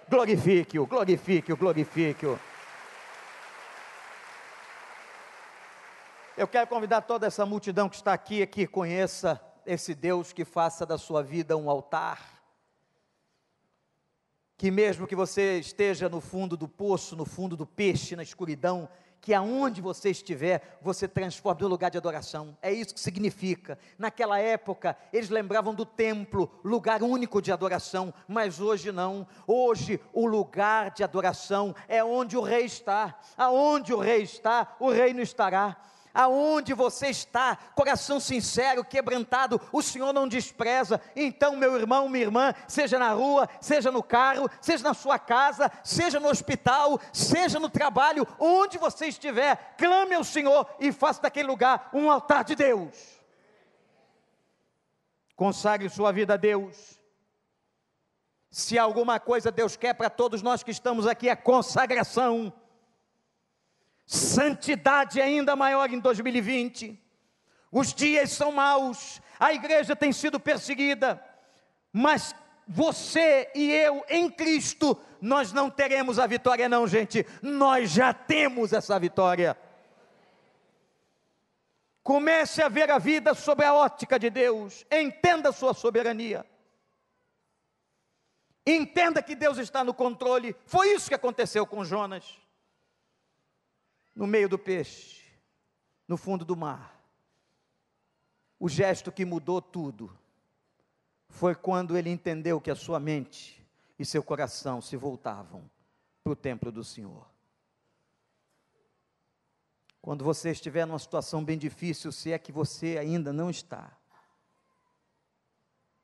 Glorifique-o, 0.09 0.87
glorifique-o, 0.87 1.55
glorifique-o. 1.55 2.48
Eu 6.39 6.47
quero 6.47 6.67
convidar 6.67 7.01
toda 7.01 7.27
essa 7.27 7.45
multidão 7.45 7.89
que 7.89 7.97
está 7.97 8.13
aqui, 8.13 8.47
que 8.47 8.65
conheça 8.65 9.41
esse 9.65 9.93
Deus 9.93 10.31
que 10.31 10.45
faça 10.45 10.85
da 10.85 10.97
sua 10.97 11.21
vida 11.21 11.57
um 11.57 11.69
altar. 11.69 12.41
Que 14.55 14.71
mesmo 14.71 15.05
que 15.05 15.17
você 15.17 15.59
esteja 15.59 16.07
no 16.07 16.21
fundo 16.21 16.55
do 16.55 16.65
poço, 16.65 17.13
no 17.13 17.25
fundo 17.25 17.57
do 17.57 17.65
peixe, 17.65 18.15
na 18.15 18.23
escuridão, 18.23 18.87
que 19.19 19.33
aonde 19.33 19.81
você 19.81 20.11
estiver, 20.11 20.79
você 20.81 21.09
transforme 21.09 21.65
um 21.65 21.67
lugar 21.67 21.91
de 21.91 21.97
adoração. 21.97 22.57
É 22.61 22.71
isso 22.71 22.93
que 22.93 23.01
significa. 23.01 23.77
Naquela 23.97 24.39
época, 24.39 24.95
eles 25.11 25.29
lembravam 25.29 25.75
do 25.75 25.85
templo, 25.85 26.49
lugar 26.63 27.03
único 27.03 27.41
de 27.41 27.51
adoração, 27.51 28.13
mas 28.29 28.61
hoje 28.61 28.93
não. 28.93 29.27
Hoje, 29.45 29.99
o 30.13 30.25
lugar 30.25 30.91
de 30.91 31.03
adoração 31.03 31.75
é 31.85 32.01
onde 32.01 32.37
o 32.37 32.41
rei 32.41 32.63
está. 32.63 33.19
Aonde 33.35 33.93
o 33.93 33.99
rei 33.99 34.21
está, 34.21 34.77
o 34.79 34.89
reino 34.89 35.19
estará 35.19 35.75
aonde 36.13 36.73
você 36.73 37.07
está, 37.07 37.55
coração 37.75 38.19
sincero, 38.19 38.83
quebrantado, 38.83 39.59
o 39.71 39.81
Senhor 39.81 40.13
não 40.13 40.27
despreza. 40.27 41.01
Então, 41.15 41.55
meu 41.55 41.75
irmão, 41.75 42.09
minha 42.09 42.25
irmã, 42.25 42.53
seja 42.67 42.99
na 42.99 43.11
rua, 43.11 43.47
seja 43.61 43.91
no 43.91 44.03
carro, 44.03 44.49
seja 44.61 44.83
na 44.83 44.93
sua 44.93 45.19
casa, 45.19 45.71
seja 45.83 46.19
no 46.19 46.29
hospital, 46.29 46.99
seja 47.13 47.59
no 47.59 47.69
trabalho, 47.69 48.27
onde 48.39 48.77
você 48.77 49.07
estiver, 49.07 49.75
clame 49.77 50.15
ao 50.15 50.23
Senhor 50.23 50.67
e 50.79 50.91
faça 50.91 51.21
daquele 51.21 51.47
lugar 51.47 51.89
um 51.93 52.09
altar 52.09 52.43
de 52.43 52.55
Deus. 52.55 53.19
Consagre 55.35 55.89
sua 55.89 56.11
vida 56.11 56.33
a 56.33 56.37
Deus. 56.37 56.99
Se 58.51 58.79
alguma 58.79 59.19
coisa 59.19 59.51
Deus 59.51 59.77
quer 59.77 59.93
para 59.93 60.09
todos 60.09 60.41
nós 60.41 60.63
que 60.63 60.71
estamos 60.71 61.05
aqui, 61.05 61.29
é 61.29 61.35
consagração 61.35 62.51
santidade 64.09 65.21
ainda 65.21 65.55
maior 65.55 65.93
em 65.93 65.99
2020. 65.99 66.99
Os 67.71 67.93
dias 67.93 68.31
são 68.31 68.51
maus, 68.51 69.21
a 69.39 69.53
igreja 69.53 69.95
tem 69.95 70.11
sido 70.11 70.39
perseguida, 70.39 71.23
mas 71.93 72.33
você 72.67 73.51
e 73.53 73.71
eu 73.71 74.03
em 74.09 74.27
Cristo, 74.27 74.99
nós 75.21 75.53
não 75.53 75.69
teremos 75.69 76.17
a 76.17 76.25
vitória, 76.25 76.67
não, 76.67 76.87
gente, 76.87 77.23
nós 77.39 77.91
já 77.91 78.11
temos 78.11 78.73
essa 78.73 78.97
vitória. 78.97 79.55
Comece 82.01 82.63
a 82.63 82.67
ver 82.67 82.89
a 82.89 82.97
vida 82.97 83.35
sob 83.35 83.63
a 83.63 83.75
ótica 83.75 84.17
de 84.17 84.31
Deus, 84.31 84.87
entenda 84.89 85.49
a 85.49 85.53
sua 85.53 85.75
soberania. 85.75 86.43
Entenda 88.65 89.21
que 89.21 89.35
Deus 89.35 89.59
está 89.59 89.83
no 89.83 89.93
controle. 89.93 90.55
Foi 90.65 90.93
isso 90.93 91.09
que 91.09 91.15
aconteceu 91.15 91.67
com 91.67 91.85
Jonas 91.85 92.39
no 94.19 94.27
meio 94.27 94.49
do 94.49 94.59
peixe, 94.59 95.23
no 96.05 96.17
fundo 96.17 96.43
do 96.43 96.53
mar. 96.53 97.01
O 98.59 98.67
gesto 98.67 99.13
que 99.13 99.23
mudou 99.23 99.61
tudo 99.61 100.13
foi 101.29 101.55
quando 101.55 101.97
ele 101.97 102.09
entendeu 102.09 102.59
que 102.59 102.69
a 102.69 102.75
sua 102.75 102.99
mente 102.99 103.65
e 103.97 104.03
seu 104.03 104.21
coração 104.21 104.81
se 104.81 104.97
voltavam 104.97 105.71
para 106.21 106.33
o 106.33 106.35
templo 106.35 106.69
do 106.69 106.83
Senhor. 106.83 107.25
Quando 110.01 110.25
você 110.25 110.51
estiver 110.51 110.85
numa 110.85 110.99
situação 110.99 111.41
bem 111.41 111.57
difícil, 111.57 112.11
se 112.11 112.33
é 112.33 112.37
que 112.37 112.51
você 112.51 112.97
ainda 112.97 113.31
não 113.31 113.49
está, 113.49 113.97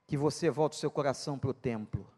que 0.07 0.15
você 0.15 0.50
volte 0.50 0.77
o 0.77 0.79
seu 0.79 0.89
coração 0.89 1.38
para 1.38 1.50
o 1.50 1.53
templo. 1.53 2.10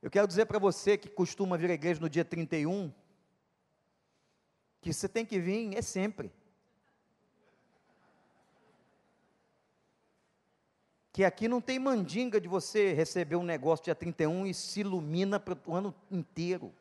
Eu 0.00 0.10
quero 0.10 0.26
dizer 0.26 0.46
para 0.46 0.58
você 0.58 0.96
que 0.96 1.10
costuma 1.10 1.58
vir 1.58 1.70
à 1.70 1.74
igreja 1.74 2.00
no 2.00 2.08
dia 2.08 2.24
31, 2.24 2.90
que 4.82 4.92
você 4.92 5.08
tem 5.08 5.24
que 5.24 5.38
vir 5.38 5.74
é 5.76 5.80
sempre. 5.80 6.32
Que 11.12 11.24
aqui 11.24 11.46
não 11.46 11.60
tem 11.60 11.78
mandinga 11.78 12.40
de 12.40 12.48
você 12.48 12.92
receber 12.92 13.36
um 13.36 13.44
negócio 13.44 13.84
dia 13.84 13.94
31 13.94 14.46
e 14.46 14.52
se 14.52 14.80
ilumina 14.80 15.38
para 15.38 15.56
o 15.66 15.74
ano 15.74 15.94
inteiro. 16.10 16.74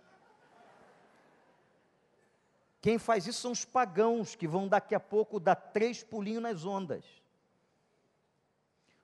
Quem 2.81 2.97
faz 2.97 3.27
isso 3.27 3.39
são 3.39 3.51
os 3.51 3.63
pagãos 3.63 4.33
que 4.33 4.47
vão 4.47 4.67
daqui 4.67 4.95
a 4.95 4.99
pouco 4.99 5.39
dar 5.39 5.55
três 5.55 6.03
pulinhos 6.03 6.41
nas 6.41 6.65
ondas. 6.65 7.05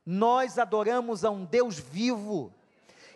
Nós 0.04 0.58
adoramos 0.58 1.24
a 1.24 1.30
um 1.30 1.46
Deus 1.46 1.77
vivo, 1.77 2.51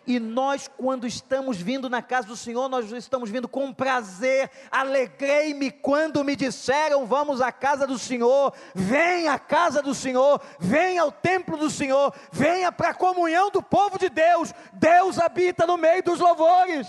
e 0.06 0.18
nós, 0.18 0.68
quando 0.68 1.06
estamos 1.06 1.58
vindo 1.58 1.88
na 1.88 2.02
casa 2.02 2.26
do 2.26 2.36
Senhor, 2.36 2.68
nós 2.68 2.90
estamos 2.90 3.30
vindo 3.30 3.46
com 3.46 3.72
prazer. 3.72 4.50
Alegrei-me 4.68 5.70
quando 5.70 6.24
me 6.24 6.34
disseram: 6.34 7.06
Vamos 7.06 7.40
à 7.40 7.52
casa 7.52 7.86
do 7.86 7.96
Senhor. 7.96 8.52
Vem 8.74 9.28
à 9.28 9.38
casa 9.38 9.80
do 9.80 9.94
Senhor. 9.94 10.40
Vem 10.58 10.98
ao 10.98 11.12
templo 11.12 11.56
do 11.56 11.70
Senhor. 11.70 12.12
Venha 12.32 12.72
para 12.72 12.90
a 12.90 12.94
comunhão 12.94 13.50
do 13.50 13.62
povo 13.62 13.96
de 13.96 14.08
Deus. 14.08 14.52
Deus 14.72 15.20
habita 15.20 15.66
no 15.66 15.76
meio 15.76 16.02
dos 16.02 16.18
louvores. 16.18 16.88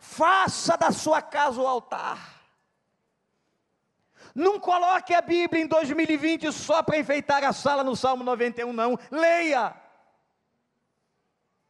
Faça 0.00 0.76
da 0.76 0.90
sua 0.90 1.22
casa 1.22 1.60
o 1.60 1.66
altar. 1.66 2.38
Não 4.34 4.58
coloque 4.58 5.14
a 5.14 5.20
Bíblia 5.20 5.62
em 5.62 5.66
2020 5.66 6.50
só 6.52 6.82
para 6.82 6.98
enfeitar 6.98 7.44
a 7.44 7.52
sala 7.52 7.84
no 7.84 7.94
Salmo 7.94 8.24
91, 8.24 8.72
não. 8.72 8.98
Leia 9.10 9.87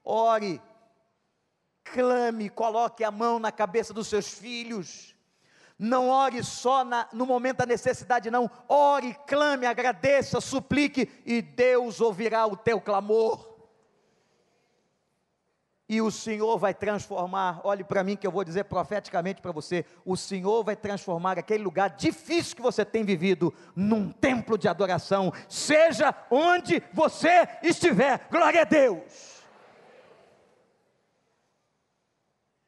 ore, 0.09 0.61
clame, 1.85 2.49
coloque 2.49 3.05
a 3.05 3.11
mão 3.11 3.39
na 3.39 3.53
cabeça 3.53 3.93
dos 3.93 4.09
seus 4.09 4.29
filhos. 4.29 5.15
Não 5.79 6.09
ore 6.09 6.43
só 6.43 6.83
na, 6.83 7.07
no 7.13 7.25
momento 7.25 7.59
da 7.59 7.67
necessidade, 7.67 8.31
não. 8.31 8.51
Ore, 8.69 9.15
clame, 9.27 9.67
agradeça, 9.67 10.41
suplique, 10.41 11.09
e 11.25 11.41
Deus 11.41 12.01
ouvirá 12.01 12.47
o 12.47 12.57
teu 12.57 12.81
clamor. 12.81 13.47
E 15.91 16.03
o 16.03 16.11
Senhor 16.11 16.59
vai 16.59 16.75
transformar, 16.75 17.63
olhe 17.65 17.83
para 17.83 18.05
mim 18.05 18.15
que 18.15 18.27
eu 18.27 18.31
vou 18.31 18.45
dizer 18.45 18.65
profeticamente 18.65 19.41
para 19.41 19.53
você: 19.53 19.87
o 20.05 20.17
Senhor 20.17 20.65
vai 20.65 20.77
transformar 20.77 21.39
aquele 21.39 21.63
lugar 21.63 21.91
difícil 21.91 22.57
que 22.57 22.63
você 22.63 22.85
tem 22.85 23.05
vivido 23.05 23.55
num 23.75 24.11
templo 24.11 24.59
de 24.59 24.69
adoração, 24.69 25.33
seja 25.49 26.15
onde 26.31 26.83
você 26.93 27.49
estiver. 27.63 28.27
Glória 28.31 28.63
a 28.63 28.65
Deus. 28.65 29.38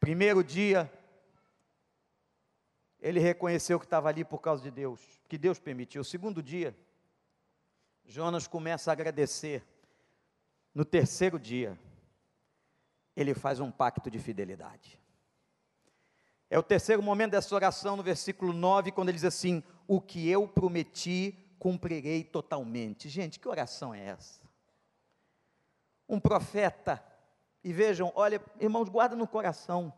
Primeiro 0.00 0.42
dia, 0.42 0.90
ele 2.98 3.20
reconheceu 3.20 3.78
que 3.78 3.84
estava 3.84 4.08
ali 4.08 4.24
por 4.24 4.38
causa 4.40 4.62
de 4.62 4.70
Deus, 4.70 5.00
que 5.28 5.36
Deus 5.36 5.58
permitiu. 5.58 6.02
Segundo 6.02 6.42
dia, 6.42 6.74
Jonas 8.06 8.46
começa 8.46 8.90
a 8.90 8.92
agradecer. 8.92 9.62
No 10.74 10.84
terceiro 10.86 11.38
dia, 11.38 11.78
ele 13.14 13.34
faz 13.34 13.60
um 13.60 13.70
pacto 13.70 14.10
de 14.10 14.18
fidelidade. 14.18 14.98
É 16.48 16.58
o 16.58 16.62
terceiro 16.62 17.02
momento 17.02 17.32
dessa 17.32 17.54
oração, 17.54 17.94
no 17.94 18.02
versículo 18.02 18.52
9, 18.54 18.92
quando 18.92 19.10
ele 19.10 19.16
diz 19.18 19.24
assim: 19.24 19.62
O 19.86 20.00
que 20.00 20.28
eu 20.28 20.48
prometi, 20.48 21.38
cumprirei 21.58 22.24
totalmente. 22.24 23.08
Gente, 23.08 23.38
que 23.38 23.48
oração 23.48 23.94
é 23.94 24.06
essa? 24.06 24.40
Um 26.08 26.18
profeta 26.18 27.04
e 27.62 27.72
vejam, 27.72 28.12
olha, 28.14 28.42
irmãos, 28.58 28.88
guarda 28.88 29.14
no 29.14 29.26
coração. 29.26 29.92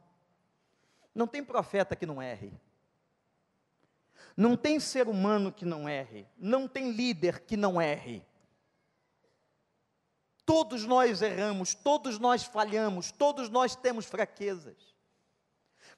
Não 1.15 1.27
tem 1.27 1.45
profeta 1.45 1.95
que 1.95 2.07
não 2.07 2.21
erre. 2.21 2.53
Não 4.37 4.57
tem 4.57 4.81
ser 4.81 5.09
humano 5.09 5.53
que 5.53 5.65
não 5.65 5.89
erre. 5.89 6.27
Não 6.37 6.67
tem 6.67 6.91
líder 6.91 7.41
que 7.41 7.57
não 7.57 7.81
erre. 7.81 8.25
Todos 10.45 10.85
nós 10.85 11.23
erramos, 11.23 11.73
todos 11.73 12.19
nós 12.19 12.43
falhamos, 12.43 13.13
todos 13.13 13.49
nós 13.49 13.77
temos 13.77 14.07
fraquezas. 14.07 14.77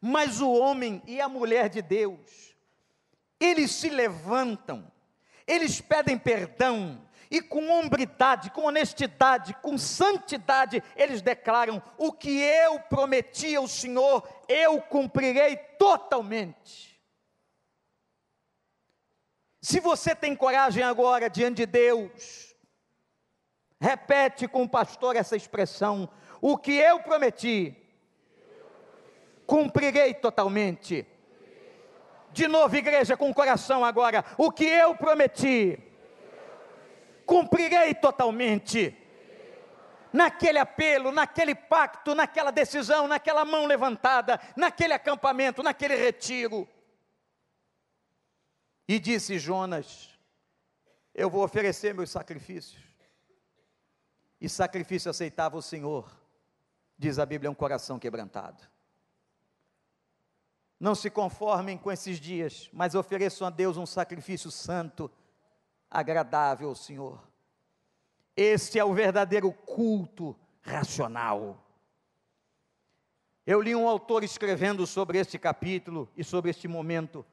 Mas 0.01 0.41
o 0.41 0.53
homem 0.53 1.03
e 1.07 1.21
a 1.21 1.29
mulher 1.29 1.71
de 1.71 1.81
Deus, 1.81 2.55
eles 3.41 3.73
se 3.73 3.89
levantam, 3.89 4.91
eles 5.47 5.81
pedem 5.81 6.19
perdão, 6.19 7.01
e 7.35 7.43
com 7.43 7.69
hombridade, 7.69 8.49
com 8.53 8.67
honestidade, 8.67 9.55
com 9.55 9.77
santidade, 9.77 10.81
eles 10.95 11.21
declaram: 11.21 11.83
o 11.99 12.13
que 12.13 12.41
eu 12.41 12.79
prometi 12.79 13.57
ao 13.57 13.67
Senhor, 13.67 14.23
eu 14.49 14.81
cumprirei 14.81 15.57
totalmente. 15.57 17.03
Se 19.61 19.81
você 19.81 20.15
tem 20.15 20.37
coragem 20.37 20.85
agora 20.85 21.29
diante 21.29 21.57
de 21.57 21.67
Deus, 21.67 22.55
repete 23.81 24.47
com 24.47 24.63
o 24.63 24.69
pastor 24.69 25.17
essa 25.17 25.35
expressão: 25.35 26.09
o 26.41 26.57
que 26.57 26.75
eu 26.77 27.01
prometi, 27.01 27.77
cumprirei 29.45 30.15
totalmente. 30.15 31.05
De 32.31 32.47
novo, 32.47 32.77
igreja, 32.77 33.17
com 33.17 33.29
o 33.29 33.35
coração 33.35 33.85
agora: 33.85 34.25
o 34.39 34.53
que 34.53 34.67
eu 34.67 34.95
prometi, 34.95 35.94
cumprirei 37.27 37.95
totalmente. 37.95 38.97
Naquele 40.13 40.59
apelo, 40.59 41.11
naquele 41.11 41.55
pacto, 41.55 42.15
naquela 42.15 42.53
decisão, 42.53 43.09
naquela 43.09 43.45
mão 43.45 43.67
levantada, 43.67 44.41
naquele 44.57 44.93
acampamento, 44.93 45.63
naquele 45.63 45.97
retiro. 45.97 46.69
E 48.87 49.01
disse 49.01 49.39
Jonas: 49.39 50.11
Eu 51.13 51.29
vou 51.29 51.43
oferecer 51.43 51.95
meus 51.95 52.11
sacrifícios. 52.11 52.83
E 54.41 54.49
sacrifício 54.49 55.11
aceitava 55.11 55.57
o 55.57 55.63
Senhor, 55.63 56.09
diz 56.99 57.19
a 57.19 57.27
Bíblia, 57.27 57.49
é 57.49 57.51
um 57.51 57.55
coração 57.55 57.99
quebrantado. 57.99 58.63
Não 60.79 60.95
se 60.95 61.09
conformem 61.09 61.79
com 61.79 61.91
esses 61.91 62.21
dias, 62.21 62.69
mas 62.73 62.95
ofereçam 62.95 63.47
a 63.47 63.51
Deus 63.51 63.77
um 63.77 63.87
sacrifício 63.87 64.51
santo, 64.51 65.11
agradável 65.95 66.69
ao 66.69 66.75
Senhor. 66.75 67.23
Este 68.37 68.79
é 68.81 68.85
o 68.85 68.93
verdadeiro 68.93 69.53
culto 69.53 70.37
racional. 70.61 71.65
Eu 73.47 73.61
li 73.61 73.77
um 73.77 73.89
autor 73.89 74.25
escrevendo 74.25 74.87
sobre 74.87 75.19
este 75.19 75.39
capítulo 75.39 76.11
e 76.17 76.25
sobre 76.25 76.51
este 76.51 76.67
momento. 76.67 77.25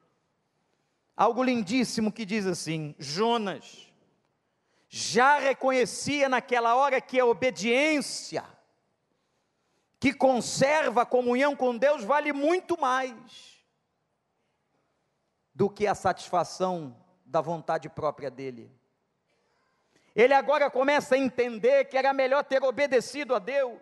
Algo 1.18 1.44
lindíssimo 1.44 2.12
que 2.12 2.24
diz 2.24 2.46
assim: 2.46 2.94
Jonas 3.00 3.92
já 4.88 5.40
reconhecia 5.40 6.30
naquela 6.30 6.76
hora 6.76 7.02
que 7.02 7.20
a 7.20 7.26
obediência, 7.26 8.44
que 10.00 10.14
conserva 10.14 11.02
a 11.02 11.06
comunhão 11.06 11.56
com 11.56 11.76
Deus, 11.76 12.04
vale 12.04 12.32
muito 12.32 12.80
mais 12.80 13.64
do 15.56 15.70
que 15.70 15.88
a 15.88 15.96
satisfação 15.96 16.96
da 17.32 17.40
vontade 17.40 17.88
própria 17.88 18.30
dele. 18.30 18.70
Ele 20.14 20.34
agora 20.34 20.70
começa 20.70 21.16
a 21.16 21.18
entender 21.18 21.86
que 21.86 21.98
era 21.98 22.14
melhor 22.14 22.44
ter 22.44 22.62
obedecido 22.62 23.34
a 23.34 23.40
Deus 23.40 23.80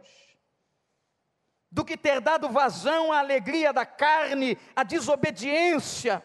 do 1.72 1.84
que 1.84 1.98
ter 1.98 2.22
dado 2.22 2.50
vazão 2.50 3.12
à 3.12 3.20
alegria 3.20 3.74
da 3.74 3.86
carne, 3.86 4.58
à 4.76 4.84
desobediência, 4.84 6.24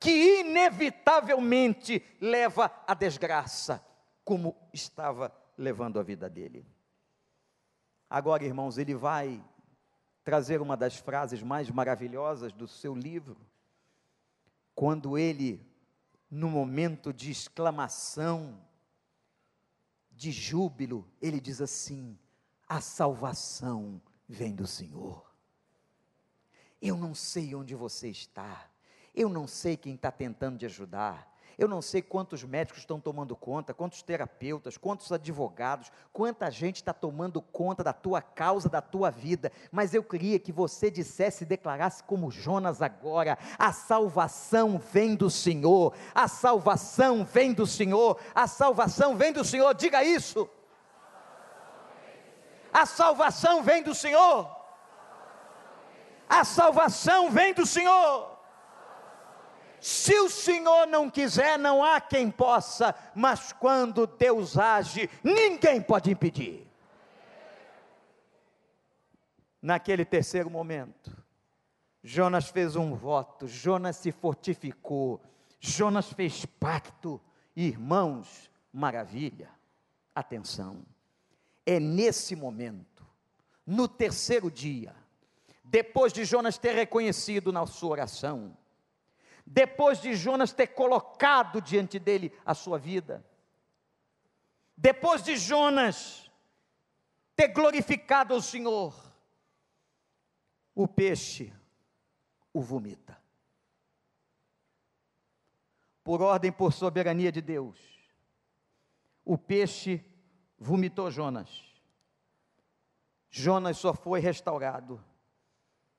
que 0.00 0.40
inevitavelmente 0.40 2.02
leva 2.20 2.72
à 2.86 2.94
desgraça, 2.94 3.84
como 4.24 4.56
estava 4.72 5.34
levando 5.56 5.98
a 5.98 6.02
vida 6.02 6.28
dele. 6.28 6.66
Agora, 8.08 8.44
irmãos, 8.44 8.78
ele 8.78 8.94
vai 8.94 9.42
trazer 10.24 10.60
uma 10.60 10.76
das 10.76 10.96
frases 10.96 11.42
mais 11.42 11.70
maravilhosas 11.70 12.52
do 12.52 12.66
seu 12.68 12.94
livro, 12.94 13.36
quando 14.74 15.18
ele, 15.18 15.67
no 16.30 16.48
momento 16.50 17.12
de 17.12 17.30
exclamação, 17.30 18.60
de 20.10 20.30
júbilo, 20.30 21.08
ele 21.20 21.40
diz 21.40 21.60
assim: 21.60 22.18
a 22.68 22.80
salvação 22.80 24.00
vem 24.28 24.54
do 24.54 24.66
Senhor. 24.66 25.24
Eu 26.80 26.96
não 26.96 27.14
sei 27.14 27.54
onde 27.54 27.74
você 27.74 28.08
está, 28.08 28.70
eu 29.14 29.28
não 29.28 29.46
sei 29.46 29.76
quem 29.76 29.94
está 29.94 30.10
tentando 30.12 30.58
te 30.58 30.66
ajudar, 30.66 31.32
eu 31.58 31.66
não 31.66 31.82
sei 31.82 32.00
quantos 32.00 32.44
médicos 32.44 32.82
estão 32.82 33.00
tomando 33.00 33.34
conta, 33.34 33.74
quantos 33.74 34.00
terapeutas, 34.00 34.76
quantos 34.76 35.10
advogados, 35.10 35.90
quanta 36.12 36.48
gente 36.52 36.76
está 36.76 36.92
tomando 36.92 37.42
conta 37.42 37.82
da 37.82 37.92
tua 37.92 38.22
causa, 38.22 38.68
da 38.68 38.80
tua 38.80 39.10
vida, 39.10 39.50
mas 39.72 39.92
eu 39.92 40.04
queria 40.04 40.38
que 40.38 40.52
você 40.52 40.88
dissesse 40.88 41.42
e 41.42 41.46
declarasse 41.46 42.04
como 42.04 42.30
Jonas 42.30 42.80
agora: 42.80 43.36
a 43.58 43.72
salvação 43.72 44.78
vem 44.78 45.16
do 45.16 45.28
Senhor, 45.28 45.92
a 46.14 46.28
salvação 46.28 47.24
vem 47.24 47.52
do 47.52 47.66
Senhor, 47.66 48.16
a 48.32 48.46
salvação 48.46 49.16
vem 49.16 49.32
do 49.32 49.44
Senhor, 49.44 49.74
diga 49.74 50.04
isso. 50.04 50.48
A 52.72 52.86
salvação 52.86 53.64
vem 53.64 53.82
do 53.82 53.94
Senhor. 53.96 54.56
A 56.28 56.44
salvação 56.44 57.30
vem 57.30 57.52
do 57.52 57.66
Senhor. 57.66 58.37
Se 59.80 60.18
o 60.18 60.28
Senhor 60.28 60.86
não 60.86 61.08
quiser, 61.10 61.58
não 61.58 61.82
há 61.84 62.00
quem 62.00 62.30
possa, 62.30 62.94
mas 63.14 63.52
quando 63.52 64.06
Deus 64.06 64.58
age, 64.58 65.08
ninguém 65.22 65.80
pode 65.80 66.10
impedir. 66.10 66.66
Naquele 69.60 70.04
terceiro 70.04 70.50
momento, 70.50 71.16
Jonas 72.02 72.48
fez 72.48 72.76
um 72.76 72.94
voto, 72.94 73.46
Jonas 73.46 73.96
se 73.96 74.12
fortificou, 74.12 75.20
Jonas 75.60 76.12
fez 76.12 76.46
pacto, 76.46 77.20
irmãos, 77.56 78.50
maravilha, 78.72 79.50
atenção, 80.14 80.84
é 81.66 81.80
nesse 81.80 82.34
momento, 82.34 83.04
no 83.66 83.88
terceiro 83.88 84.50
dia, 84.50 84.94
depois 85.64 86.12
de 86.12 86.24
Jonas 86.24 86.56
ter 86.56 86.74
reconhecido 86.74 87.52
na 87.52 87.66
sua 87.66 87.90
oração, 87.90 88.56
depois 89.50 90.00
de 90.00 90.14
Jonas 90.14 90.52
ter 90.52 90.66
colocado 90.68 91.62
diante 91.62 91.98
dele 91.98 92.32
a 92.44 92.52
sua 92.52 92.78
vida, 92.78 93.24
depois 94.76 95.22
de 95.22 95.36
Jonas 95.38 96.30
ter 97.34 97.48
glorificado 97.48 98.34
o 98.34 98.42
Senhor, 98.42 98.94
o 100.74 100.86
peixe 100.86 101.52
o 102.52 102.60
vomita. 102.60 103.18
Por 106.04 106.20
ordem, 106.20 106.52
por 106.52 106.72
soberania 106.72 107.32
de 107.32 107.40
Deus, 107.40 107.78
o 109.24 109.38
peixe 109.38 110.04
vomitou 110.58 111.10
Jonas. 111.10 111.64
Jonas 113.30 113.78
só 113.78 113.94
foi 113.94 114.20
restaurado 114.20 115.02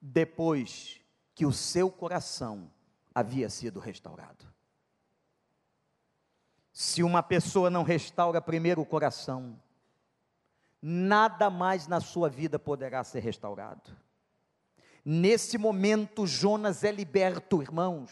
depois 0.02 1.02
que 1.34 1.46
o 1.46 1.52
seu 1.52 1.92
coração 1.92 2.72
havia 3.20 3.50
sido 3.50 3.80
restaurado. 3.80 4.46
Se 6.72 7.04
uma 7.04 7.22
pessoa 7.22 7.70
não 7.70 7.84
restaura 7.84 8.42
primeiro 8.42 8.82
o 8.82 8.86
coração, 8.86 9.62
nada 10.82 11.50
mais 11.50 11.88
na 11.88 12.00
sua 12.00 12.30
vida 12.30 12.58
poderá 12.58 13.04
ser 13.04 13.20
restaurado. 13.20 13.96
Nesse 15.04 15.58
momento, 15.58 16.26
Jonas 16.26 16.84
é 16.84 16.92
liberto, 16.92 17.62
irmãos. 17.62 18.12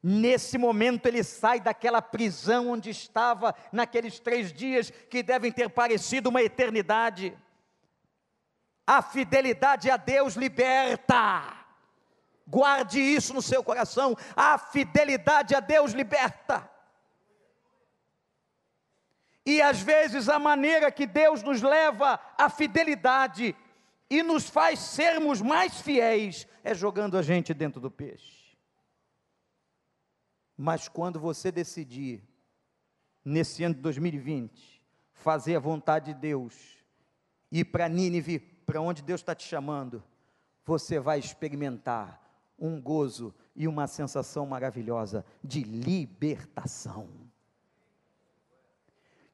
Nesse 0.00 0.56
momento, 0.56 1.06
ele 1.06 1.24
sai 1.24 1.58
daquela 1.58 2.00
prisão 2.00 2.70
onde 2.70 2.90
estava 2.90 3.54
naqueles 3.72 4.20
três 4.20 4.52
dias 4.52 4.90
que 5.10 5.22
devem 5.24 5.50
ter 5.50 5.68
parecido 5.68 6.28
uma 6.28 6.42
eternidade. 6.42 7.36
A 8.86 9.02
fidelidade 9.02 9.90
a 9.90 9.96
Deus 9.96 10.34
liberta. 10.34 11.57
Guarde 12.48 12.98
isso 12.98 13.34
no 13.34 13.42
seu 13.42 13.62
coração. 13.62 14.16
A 14.34 14.56
fidelidade 14.56 15.54
a 15.54 15.60
Deus 15.60 15.92
liberta. 15.92 16.68
E 19.44 19.60
às 19.60 19.80
vezes 19.80 20.28
a 20.28 20.38
maneira 20.38 20.90
que 20.90 21.06
Deus 21.06 21.42
nos 21.42 21.60
leva 21.60 22.18
à 22.38 22.48
fidelidade 22.48 23.54
e 24.08 24.22
nos 24.22 24.48
faz 24.48 24.78
sermos 24.78 25.42
mais 25.42 25.80
fiéis 25.80 26.46
é 26.64 26.74
jogando 26.74 27.18
a 27.18 27.22
gente 27.22 27.52
dentro 27.52 27.80
do 27.80 27.90
peixe. 27.90 28.56
Mas 30.56 30.88
quando 30.88 31.20
você 31.20 31.52
decidir, 31.52 32.22
nesse 33.24 33.62
ano 33.62 33.74
de 33.74 33.80
2020, 33.82 34.82
fazer 35.12 35.56
a 35.56 35.60
vontade 35.60 36.14
de 36.14 36.20
Deus, 36.20 36.78
ir 37.52 37.66
para 37.66 37.88
Nínive, 37.88 38.38
para 38.38 38.80
onde 38.80 39.02
Deus 39.02 39.20
está 39.20 39.34
te 39.34 39.46
chamando, 39.46 40.02
você 40.64 40.98
vai 40.98 41.18
experimentar 41.18 42.27
um 42.58 42.80
gozo 42.80 43.34
e 43.54 43.66
uma 43.66 43.86
sensação 43.86 44.46
maravilhosa 44.46 45.24
de 45.42 45.62
libertação. 45.62 47.08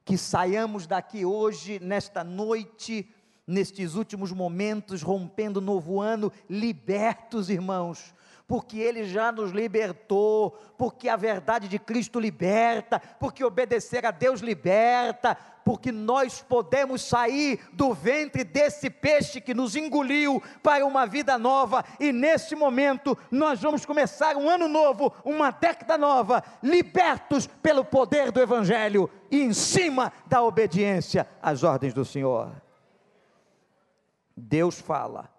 Que 0.03 0.17
saiamos 0.17 0.87
daqui 0.87 1.25
hoje, 1.25 1.79
nesta 1.79 2.23
noite, 2.23 3.09
nestes 3.45 3.95
últimos 3.95 4.31
momentos, 4.31 5.01
rompendo 5.01 5.59
o 5.59 5.63
novo 5.63 5.99
ano, 5.99 6.31
libertos, 6.49 7.49
irmãos, 7.49 8.14
porque 8.47 8.77
Ele 8.77 9.03
já 9.03 9.31
nos 9.31 9.51
libertou, 9.51 10.51
porque 10.77 11.09
a 11.09 11.15
verdade 11.15 11.67
de 11.67 11.79
Cristo 11.79 12.19
liberta, 12.19 13.01
porque 13.19 13.43
obedecer 13.43 14.05
a 14.05 14.11
Deus 14.11 14.41
liberta, 14.41 15.35
porque 15.63 15.91
nós 15.91 16.43
podemos 16.43 17.01
sair 17.01 17.59
do 17.73 17.91
ventre 17.91 18.43
desse 18.43 18.87
peixe 18.87 19.41
que 19.41 19.53
nos 19.53 19.75
engoliu 19.75 20.41
para 20.61 20.85
uma 20.85 21.07
vida 21.07 21.39
nova, 21.39 21.83
e 21.99 22.11
nesse 22.11 22.55
momento 22.55 23.17
nós 23.31 23.59
vamos 23.61 23.83
começar 23.83 24.37
um 24.37 24.47
ano 24.47 24.67
novo, 24.67 25.11
uma 25.23 25.49
década 25.49 25.97
nova, 25.97 26.43
libertos 26.61 27.47
pelo 27.47 27.83
poder 27.83 28.31
do 28.31 28.39
Evangelho 28.39 29.09
e 29.31 29.41
em 29.41 29.53
cima 29.53 30.13
da 30.27 30.43
obediência 30.43 31.27
às 31.41 31.63
ordens 31.63 31.95
do 31.95 32.05
Senhor. 32.05 32.51
Deus 34.37 34.79
fala, 34.79 35.34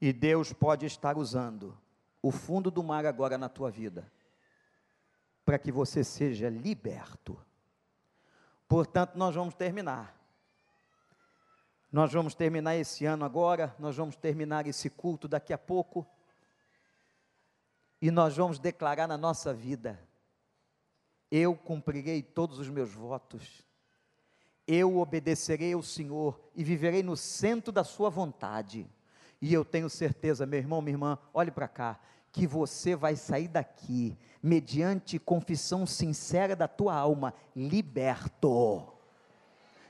e 0.00 0.12
Deus 0.12 0.52
pode 0.52 0.86
estar 0.86 1.16
usando 1.16 1.76
o 2.22 2.30
fundo 2.30 2.70
do 2.70 2.82
mar 2.82 3.06
agora 3.06 3.38
na 3.38 3.48
tua 3.48 3.70
vida, 3.70 4.10
para 5.44 5.58
que 5.58 5.70
você 5.70 6.02
seja 6.02 6.48
liberto. 6.48 7.38
Portanto, 8.68 9.16
nós 9.16 9.34
vamos 9.34 9.54
terminar. 9.54 10.14
Nós 11.90 12.12
vamos 12.12 12.34
terminar 12.34 12.76
esse 12.76 13.06
ano 13.06 13.24
agora, 13.24 13.74
nós 13.78 13.96
vamos 13.96 14.16
terminar 14.16 14.66
esse 14.66 14.90
culto 14.90 15.28
daqui 15.28 15.52
a 15.52 15.58
pouco. 15.58 16.06
E 18.02 18.10
nós 18.10 18.36
vamos 18.36 18.58
declarar 18.58 19.06
na 19.06 19.16
nossa 19.16 19.54
vida: 19.54 19.98
eu 21.30 21.54
cumprirei 21.54 22.22
todos 22.22 22.58
os 22.58 22.68
meus 22.68 22.92
votos, 22.92 23.64
eu 24.66 24.98
obedecerei 24.98 25.72
ao 25.72 25.82
Senhor 25.82 26.38
e 26.54 26.64
viverei 26.64 27.02
no 27.02 27.16
centro 27.16 27.72
da 27.72 27.84
Sua 27.84 28.10
vontade 28.10 28.86
E 29.40 29.52
eu 29.52 29.64
tenho 29.64 29.88
certeza, 29.88 30.46
meu 30.46 30.58
irmão, 30.58 30.80
minha 30.80 30.94
irmã, 30.94 31.18
olhe 31.32 31.50
para 31.50 31.68
cá, 31.68 32.00
que 32.32 32.46
você 32.46 32.94
vai 32.96 33.16
sair 33.16 33.48
daqui, 33.48 34.16
mediante 34.42 35.18
confissão 35.18 35.86
sincera 35.86 36.54
da 36.54 36.68
tua 36.68 36.94
alma, 36.94 37.34
liberto 37.54 38.96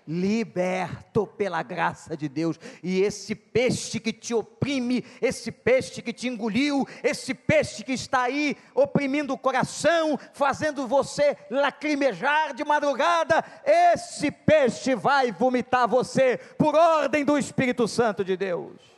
liberto 0.06 1.26
pela 1.26 1.62
graça 1.62 2.16
de 2.16 2.28
Deus, 2.28 2.58
e 2.82 3.00
esse 3.00 3.34
peixe 3.34 3.98
que 3.98 4.12
te 4.12 4.32
oprime, 4.32 5.04
esse 5.20 5.50
peixe 5.50 6.00
que 6.00 6.12
te 6.12 6.28
engoliu, 6.28 6.86
esse 7.02 7.34
peixe 7.34 7.82
que 7.82 7.92
está 7.92 8.22
aí 8.22 8.56
oprimindo 8.74 9.34
o 9.34 9.38
coração, 9.38 10.18
fazendo 10.32 10.86
você 10.86 11.36
lacrimejar 11.50 12.54
de 12.54 12.64
madrugada, 12.64 13.44
esse 13.64 14.30
peixe 14.30 14.94
vai 14.94 15.32
vomitar 15.32 15.88
você 15.88 16.38
por 16.56 16.74
ordem 16.74 17.24
do 17.24 17.36
Espírito 17.36 17.88
Santo 17.88 18.24
de 18.24 18.36
Deus. 18.36 18.95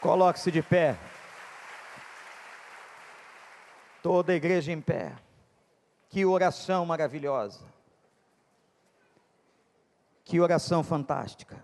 Coloque-se 0.00 0.50
de 0.50 0.62
pé. 0.62 0.96
Toda 4.02 4.32
a 4.32 4.36
igreja 4.36 4.72
em 4.72 4.80
pé. 4.80 5.14
Que 6.08 6.24
oração 6.24 6.86
maravilhosa. 6.86 7.64
Que 10.24 10.40
oração 10.40 10.82
fantástica. 10.82 11.62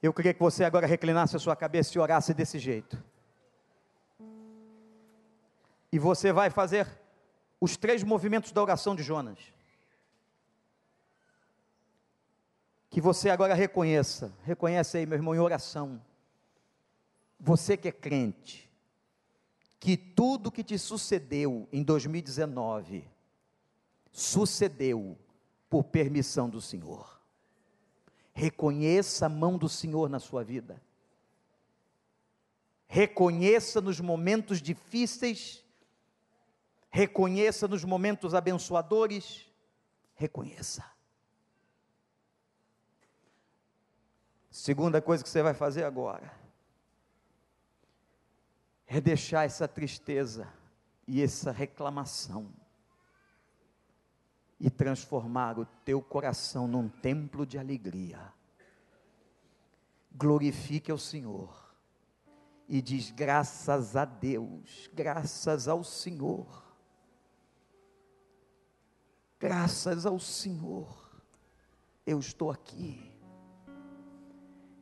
Eu 0.00 0.12
queria 0.12 0.34
que 0.34 0.40
você 0.40 0.64
agora 0.64 0.86
reclinasse 0.86 1.34
a 1.34 1.38
sua 1.38 1.56
cabeça 1.56 1.96
e 1.96 2.00
orasse 2.00 2.34
desse 2.34 2.58
jeito. 2.58 3.02
E 5.90 5.98
você 5.98 6.32
vai 6.32 6.50
fazer 6.50 6.86
os 7.60 7.76
três 7.76 8.02
movimentos 8.02 8.52
da 8.52 8.62
oração 8.62 8.94
de 8.94 9.02
Jonas. 9.02 9.53
Que 12.94 13.00
você 13.00 13.28
agora 13.28 13.54
reconheça, 13.54 14.32
reconhece 14.44 14.96
aí, 14.96 15.04
meu 15.04 15.16
irmão, 15.18 15.34
em 15.34 15.40
oração. 15.40 16.00
Você 17.40 17.76
que 17.76 17.88
é 17.88 17.90
crente, 17.90 18.70
que 19.80 19.96
tudo 19.96 20.52
que 20.52 20.62
te 20.62 20.78
sucedeu 20.78 21.68
em 21.72 21.82
2019 21.82 23.04
sucedeu 24.12 25.18
por 25.68 25.82
permissão 25.82 26.48
do 26.48 26.60
Senhor. 26.60 27.20
Reconheça 28.32 29.26
a 29.26 29.28
mão 29.28 29.58
do 29.58 29.68
Senhor 29.68 30.08
na 30.08 30.20
sua 30.20 30.44
vida. 30.44 30.80
Reconheça 32.86 33.80
nos 33.80 33.98
momentos 33.98 34.62
difíceis, 34.62 35.64
reconheça 36.90 37.66
nos 37.66 37.82
momentos 37.82 38.34
abençoadores, 38.34 39.50
reconheça. 40.14 40.93
Segunda 44.54 45.02
coisa 45.02 45.20
que 45.20 45.28
você 45.28 45.42
vai 45.42 45.52
fazer 45.52 45.82
agora 45.82 46.32
é 48.86 49.00
deixar 49.00 49.44
essa 49.44 49.66
tristeza 49.66 50.46
e 51.08 51.20
essa 51.20 51.50
reclamação 51.50 52.48
e 54.60 54.70
transformar 54.70 55.58
o 55.58 55.66
teu 55.84 56.00
coração 56.00 56.68
num 56.68 56.88
templo 56.88 57.44
de 57.44 57.58
alegria. 57.58 58.32
Glorifique 60.14 60.88
ao 60.88 60.98
Senhor 60.98 61.74
e 62.68 62.80
diz 62.80 63.10
graças 63.10 63.96
a 63.96 64.04
Deus, 64.04 64.88
graças 64.94 65.66
ao 65.66 65.82
Senhor. 65.82 66.62
Graças 69.40 70.06
ao 70.06 70.20
Senhor, 70.20 71.10
eu 72.06 72.20
estou 72.20 72.52
aqui. 72.52 73.13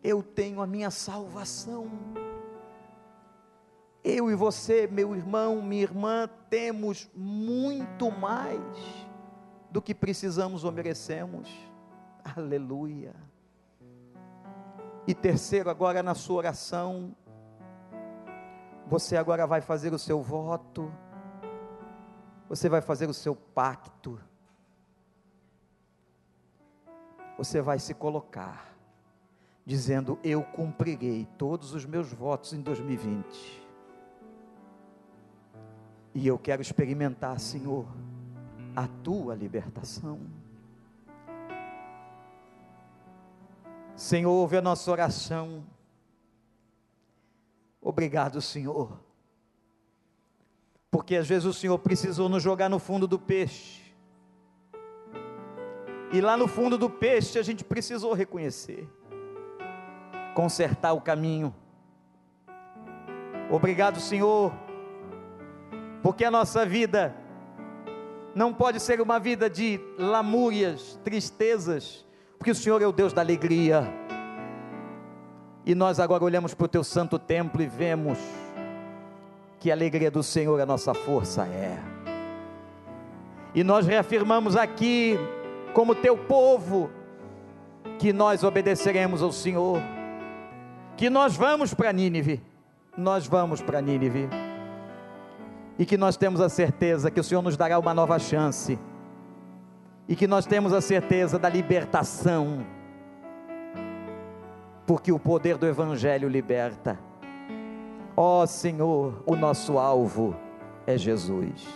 Eu 0.02 0.22
tenho 0.22 0.60
a 0.60 0.66
minha 0.66 0.90
salvação. 0.90 1.90
Eu 4.04 4.30
e 4.30 4.34
você, 4.34 4.86
meu 4.86 5.14
irmão, 5.14 5.62
minha 5.62 5.82
irmã, 5.82 6.28
temos 6.50 7.08
muito 7.14 8.10
mais 8.10 8.60
do 9.70 9.80
que 9.80 9.94
precisamos 9.94 10.64
ou 10.64 10.72
merecemos. 10.72 11.48
Aleluia. 12.36 13.14
E 15.06 15.14
terceiro, 15.14 15.70
agora 15.70 16.02
na 16.02 16.14
sua 16.14 16.36
oração, 16.36 17.16
você 18.86 19.16
agora 19.16 19.46
vai 19.46 19.60
fazer 19.60 19.92
o 19.92 19.98
seu 19.98 20.20
voto, 20.20 20.92
você 22.48 22.68
vai 22.68 22.80
fazer 22.80 23.08
o 23.08 23.14
seu 23.14 23.34
pacto, 23.34 24.20
você 27.36 27.60
vai 27.60 27.78
se 27.78 27.94
colocar, 27.94 28.71
dizendo: 29.64 30.18
Eu 30.22 30.42
cumprirei 30.42 31.26
todos 31.38 31.74
os 31.74 31.84
meus 31.84 32.12
votos 32.12 32.52
em 32.52 32.60
2020, 32.60 33.62
e 36.14 36.26
eu 36.26 36.38
quero 36.38 36.62
experimentar, 36.62 37.38
Senhor 37.40 37.86
a 38.74 38.86
tua 38.86 39.34
libertação. 39.34 40.20
Senhor, 43.94 44.30
ouve 44.30 44.56
a 44.56 44.62
nossa 44.62 44.90
oração. 44.90 45.64
Obrigado, 47.80 48.40
Senhor. 48.40 48.98
Porque 50.90 51.16
às 51.16 51.26
vezes 51.26 51.44
o 51.44 51.52
Senhor 51.52 51.78
precisou 51.78 52.28
nos 52.28 52.42
jogar 52.42 52.68
no 52.68 52.78
fundo 52.78 53.06
do 53.06 53.18
peixe. 53.18 53.82
E 56.12 56.20
lá 56.20 56.36
no 56.36 56.46
fundo 56.46 56.76
do 56.76 56.90
peixe 56.90 57.38
a 57.38 57.42
gente 57.42 57.64
precisou 57.64 58.12
reconhecer, 58.12 58.86
consertar 60.34 60.92
o 60.92 61.00
caminho. 61.00 61.54
Obrigado, 63.50 64.00
Senhor, 64.00 64.52
porque 66.02 66.24
a 66.24 66.30
nossa 66.30 66.64
vida 66.64 67.14
não 68.34 68.52
pode 68.52 68.80
ser 68.80 69.00
uma 69.00 69.18
vida 69.18 69.48
de 69.50 69.78
lamúrias, 69.98 70.98
tristezas, 71.04 72.06
porque 72.38 72.50
o 72.50 72.54
Senhor 72.54 72.80
é 72.80 72.86
o 72.86 72.92
Deus 72.92 73.12
da 73.12 73.20
alegria. 73.20 73.86
E 75.64 75.74
nós 75.74 76.00
agora 76.00 76.24
olhamos 76.24 76.54
para 76.54 76.64
o 76.64 76.68
teu 76.68 76.82
santo 76.82 77.18
templo 77.18 77.62
e 77.62 77.66
vemos 77.66 78.18
que 79.60 79.70
a 79.70 79.74
alegria 79.74 80.10
do 80.10 80.22
Senhor 80.22 80.60
a 80.60 80.66
nossa 80.66 80.92
força 80.92 81.46
é. 81.46 81.78
E 83.54 83.62
nós 83.62 83.86
reafirmamos 83.86 84.56
aqui, 84.56 85.16
como 85.74 85.94
teu 85.94 86.16
povo, 86.16 86.90
que 87.98 88.12
nós 88.12 88.42
obedeceremos 88.42 89.22
ao 89.22 89.30
Senhor, 89.30 89.80
que 90.96 91.08
nós 91.08 91.36
vamos 91.36 91.74
para 91.74 91.92
Nínive, 91.92 92.42
nós 92.96 93.26
vamos 93.26 93.60
para 93.60 93.80
Nínive. 93.80 94.28
E 95.78 95.86
que 95.86 95.96
nós 95.96 96.16
temos 96.16 96.40
a 96.40 96.48
certeza 96.48 97.10
que 97.10 97.18
o 97.18 97.24
Senhor 97.24 97.42
nos 97.42 97.56
dará 97.56 97.78
uma 97.78 97.94
nova 97.94 98.18
chance, 98.18 98.78
e 100.08 100.14
que 100.14 100.26
nós 100.26 100.44
temos 100.44 100.72
a 100.72 100.80
certeza 100.80 101.38
da 101.38 101.48
libertação, 101.48 102.66
porque 104.86 105.10
o 105.10 105.18
poder 105.18 105.56
do 105.56 105.66
Evangelho 105.66 106.28
liberta. 106.28 106.98
Ó 108.14 108.42
oh, 108.42 108.46
Senhor, 108.46 109.22
o 109.24 109.34
nosso 109.34 109.78
alvo 109.78 110.36
é 110.86 110.98
Jesus, 110.98 111.66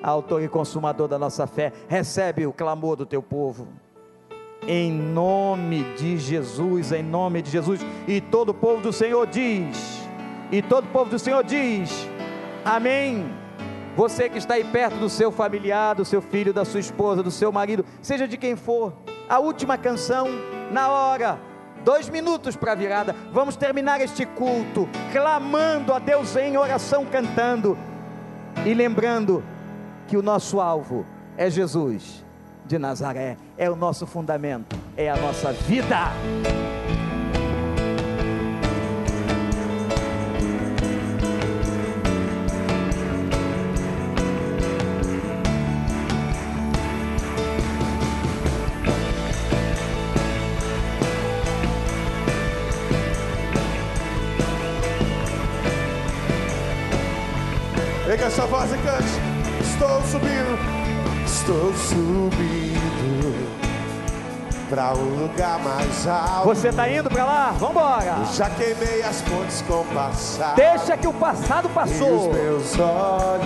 autor 0.00 0.42
e 0.42 0.48
consumador 0.48 1.08
da 1.08 1.18
nossa 1.18 1.46
fé, 1.46 1.72
recebe 1.88 2.46
o 2.46 2.52
clamor 2.52 2.94
do 2.94 3.04
teu 3.04 3.22
povo. 3.22 3.66
Em 4.66 4.92
nome 4.92 5.84
de 5.96 6.18
Jesus, 6.18 6.92
em 6.92 7.02
nome 7.02 7.42
de 7.42 7.50
Jesus, 7.50 7.80
e 8.06 8.20
todo 8.20 8.50
o 8.50 8.54
povo 8.54 8.82
do 8.82 8.92
Senhor 8.92 9.26
diz, 9.26 10.06
e 10.52 10.60
todo 10.60 10.84
o 10.84 10.88
povo 10.88 11.10
do 11.10 11.18
Senhor 11.18 11.42
diz, 11.42 12.08
Amém. 12.64 13.24
Você 13.96 14.28
que 14.28 14.38
está 14.38 14.54
aí 14.54 14.64
perto 14.64 14.96
do 14.96 15.08
seu 15.08 15.32
familiar, 15.32 15.94
do 15.94 16.04
seu 16.04 16.22
filho, 16.22 16.52
da 16.52 16.64
sua 16.64 16.80
esposa, 16.80 17.22
do 17.22 17.30
seu 17.30 17.50
marido, 17.50 17.84
seja 18.00 18.28
de 18.28 18.36
quem 18.36 18.54
for, 18.54 18.92
a 19.28 19.38
última 19.38 19.76
canção, 19.76 20.28
na 20.70 20.88
hora, 20.88 21.38
dois 21.84 22.08
minutos 22.08 22.54
para 22.54 22.72
a 22.72 22.74
virada, 22.74 23.14
vamos 23.32 23.56
terminar 23.56 24.00
este 24.00 24.24
culto, 24.24 24.88
clamando 25.12 25.92
a 25.92 25.98
Deus 25.98 26.36
em 26.36 26.56
oração, 26.56 27.04
cantando 27.04 27.76
e 28.64 28.72
lembrando 28.74 29.42
que 30.06 30.16
o 30.16 30.22
nosso 30.22 30.60
alvo 30.60 31.04
é 31.36 31.50
Jesus 31.50 32.24
de 32.70 32.78
Nazaré, 32.78 33.36
é 33.58 33.68
o 33.68 33.74
nosso 33.74 34.06
fundamento, 34.06 34.76
é 34.96 35.10
a 35.10 35.16
nossa 35.16 35.52
vida. 35.52 36.12
Estou 61.52 61.74
subindo, 61.74 63.48
pra 64.68 64.92
um 64.94 65.22
lugar 65.22 65.58
mais 65.58 66.06
alto. 66.06 66.46
Você 66.46 66.70
tá 66.72 66.88
indo 66.88 67.10
pra 67.10 67.24
lá? 67.24 67.50
Vambora! 67.58 68.18
Eu 68.20 68.32
já 68.36 68.48
queimei 68.50 69.02
as 69.02 69.20
pontes 69.22 69.60
com 69.66 69.80
o 69.80 69.84
passado. 69.86 70.54
Deixa 70.54 70.96
que 70.96 71.08
o 71.08 71.12
passado 71.12 71.64
E 71.64 71.66
os 71.66 71.74
passou. 71.74 72.32
meus 72.32 72.78
olhos 72.78 73.42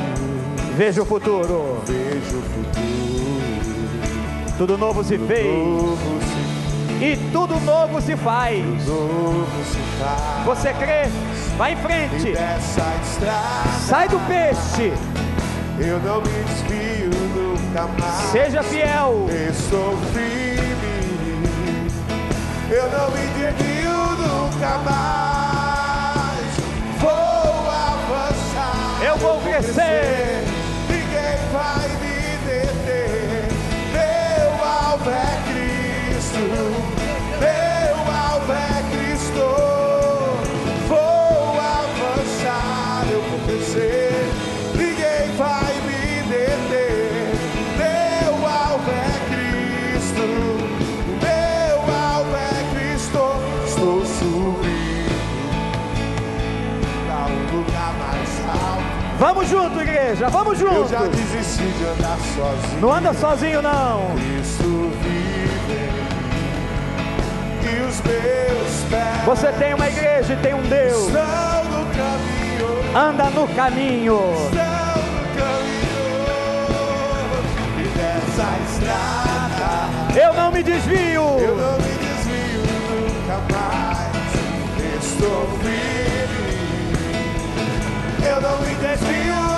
Veja 0.77 1.01
o 1.01 1.07
futuro. 1.07 1.81
vejo 1.87 2.37
o 2.37 2.43
futuro. 2.43 2.85
Tudo 4.59 4.77
novo 4.77 5.03
se 5.03 5.17
fez 5.17 5.47
Novo 5.47 5.97
se, 6.21 7.05
e 7.07 7.31
tudo 7.33 7.59
novo 7.61 8.03
se 8.03 8.17
faz. 8.17 8.87
novo 8.87 9.47
se 9.65 9.79
faz. 9.99 10.45
Você 10.45 10.75
crê? 10.75 11.05
Vai 11.57 11.73
em 11.73 11.77
frente. 11.77 12.35
Sai 13.89 14.09
do 14.09 14.19
peixe. 14.29 14.93
Eu 15.79 15.99
não 16.01 16.21
me 16.21 16.45
desvio 16.45 17.11
nunca 17.35 17.87
mais. 17.99 18.31
Seja 18.31 18.63
fiel. 18.63 19.27
Estou 19.51 19.97
firme, 20.13 21.91
eu 22.71 22.91
não 22.91 23.11
me 23.11 23.27
desvio 23.35 23.93
nunca 24.19 24.79
mais. 24.79 26.55
Vou 27.01 27.71
avançar, 27.71 29.03
Eu 29.05 29.17
vou 29.19 29.41
crescer. 29.41 30.24
Vamos 59.25 59.49
junto, 59.49 59.81
igreja. 59.81 60.29
Vamos 60.29 60.61
Eu 60.61 60.69
junto. 60.69 60.91
já 60.91 61.01
desisti 61.07 61.63
de 61.63 61.85
andar 61.87 62.19
sozinho. 62.37 62.81
Não 62.83 62.93
anda 62.93 63.15
sozinho, 63.15 63.63
não. 63.63 64.11
Cristo 64.17 64.93
vive 65.01 65.89
e 67.63 67.81
os 67.89 68.01
meus 68.03 68.85
pés 68.91 69.25
Você 69.25 69.51
tem 69.53 69.73
uma 69.73 69.89
igreja 69.89 70.35
e 70.35 70.37
tem 70.37 70.53
um 70.53 70.61
Deus. 70.65 71.07
no 71.09 71.15
caminho, 71.15 72.69
Anda 72.95 73.25
no 73.31 73.49
caminho. 73.49 74.21
estão 74.43 75.03
no 75.09 75.25
caminho 75.41 76.35
e 77.79 77.83
dessa 77.97 78.47
estrada 78.69 80.21
Eu 80.21 80.35
não 80.35 80.53
me 80.53 80.63
desvio. 80.63 81.23
eu 81.41 81.57
não 81.57 81.77
me 81.79 81.95
desvio 81.97 82.61
nunca 82.91 83.37
mais. 83.55 84.05
Estou 85.03 85.49
firme, 85.63 85.84
eu 88.35 88.41
não 88.41 88.59
me 88.63 89.54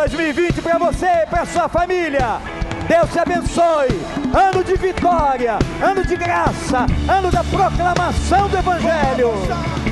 2020 0.00 0.62
para 0.62 0.78
você 0.78 1.26
para 1.28 1.44
sua 1.44 1.68
família. 1.68 2.40
Deus 2.88 3.10
te 3.12 3.18
abençoe. 3.18 4.00
Ano 4.32 4.64
de 4.64 4.74
vitória, 4.76 5.58
ano 5.82 6.02
de 6.04 6.16
graça, 6.16 6.86
ano 7.06 7.30
da 7.30 7.44
proclamação 7.44 8.48
do 8.48 8.56
Evangelho. 8.56 9.89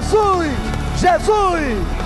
Jesus! 0.00 0.54
Jesus! 1.00 1.97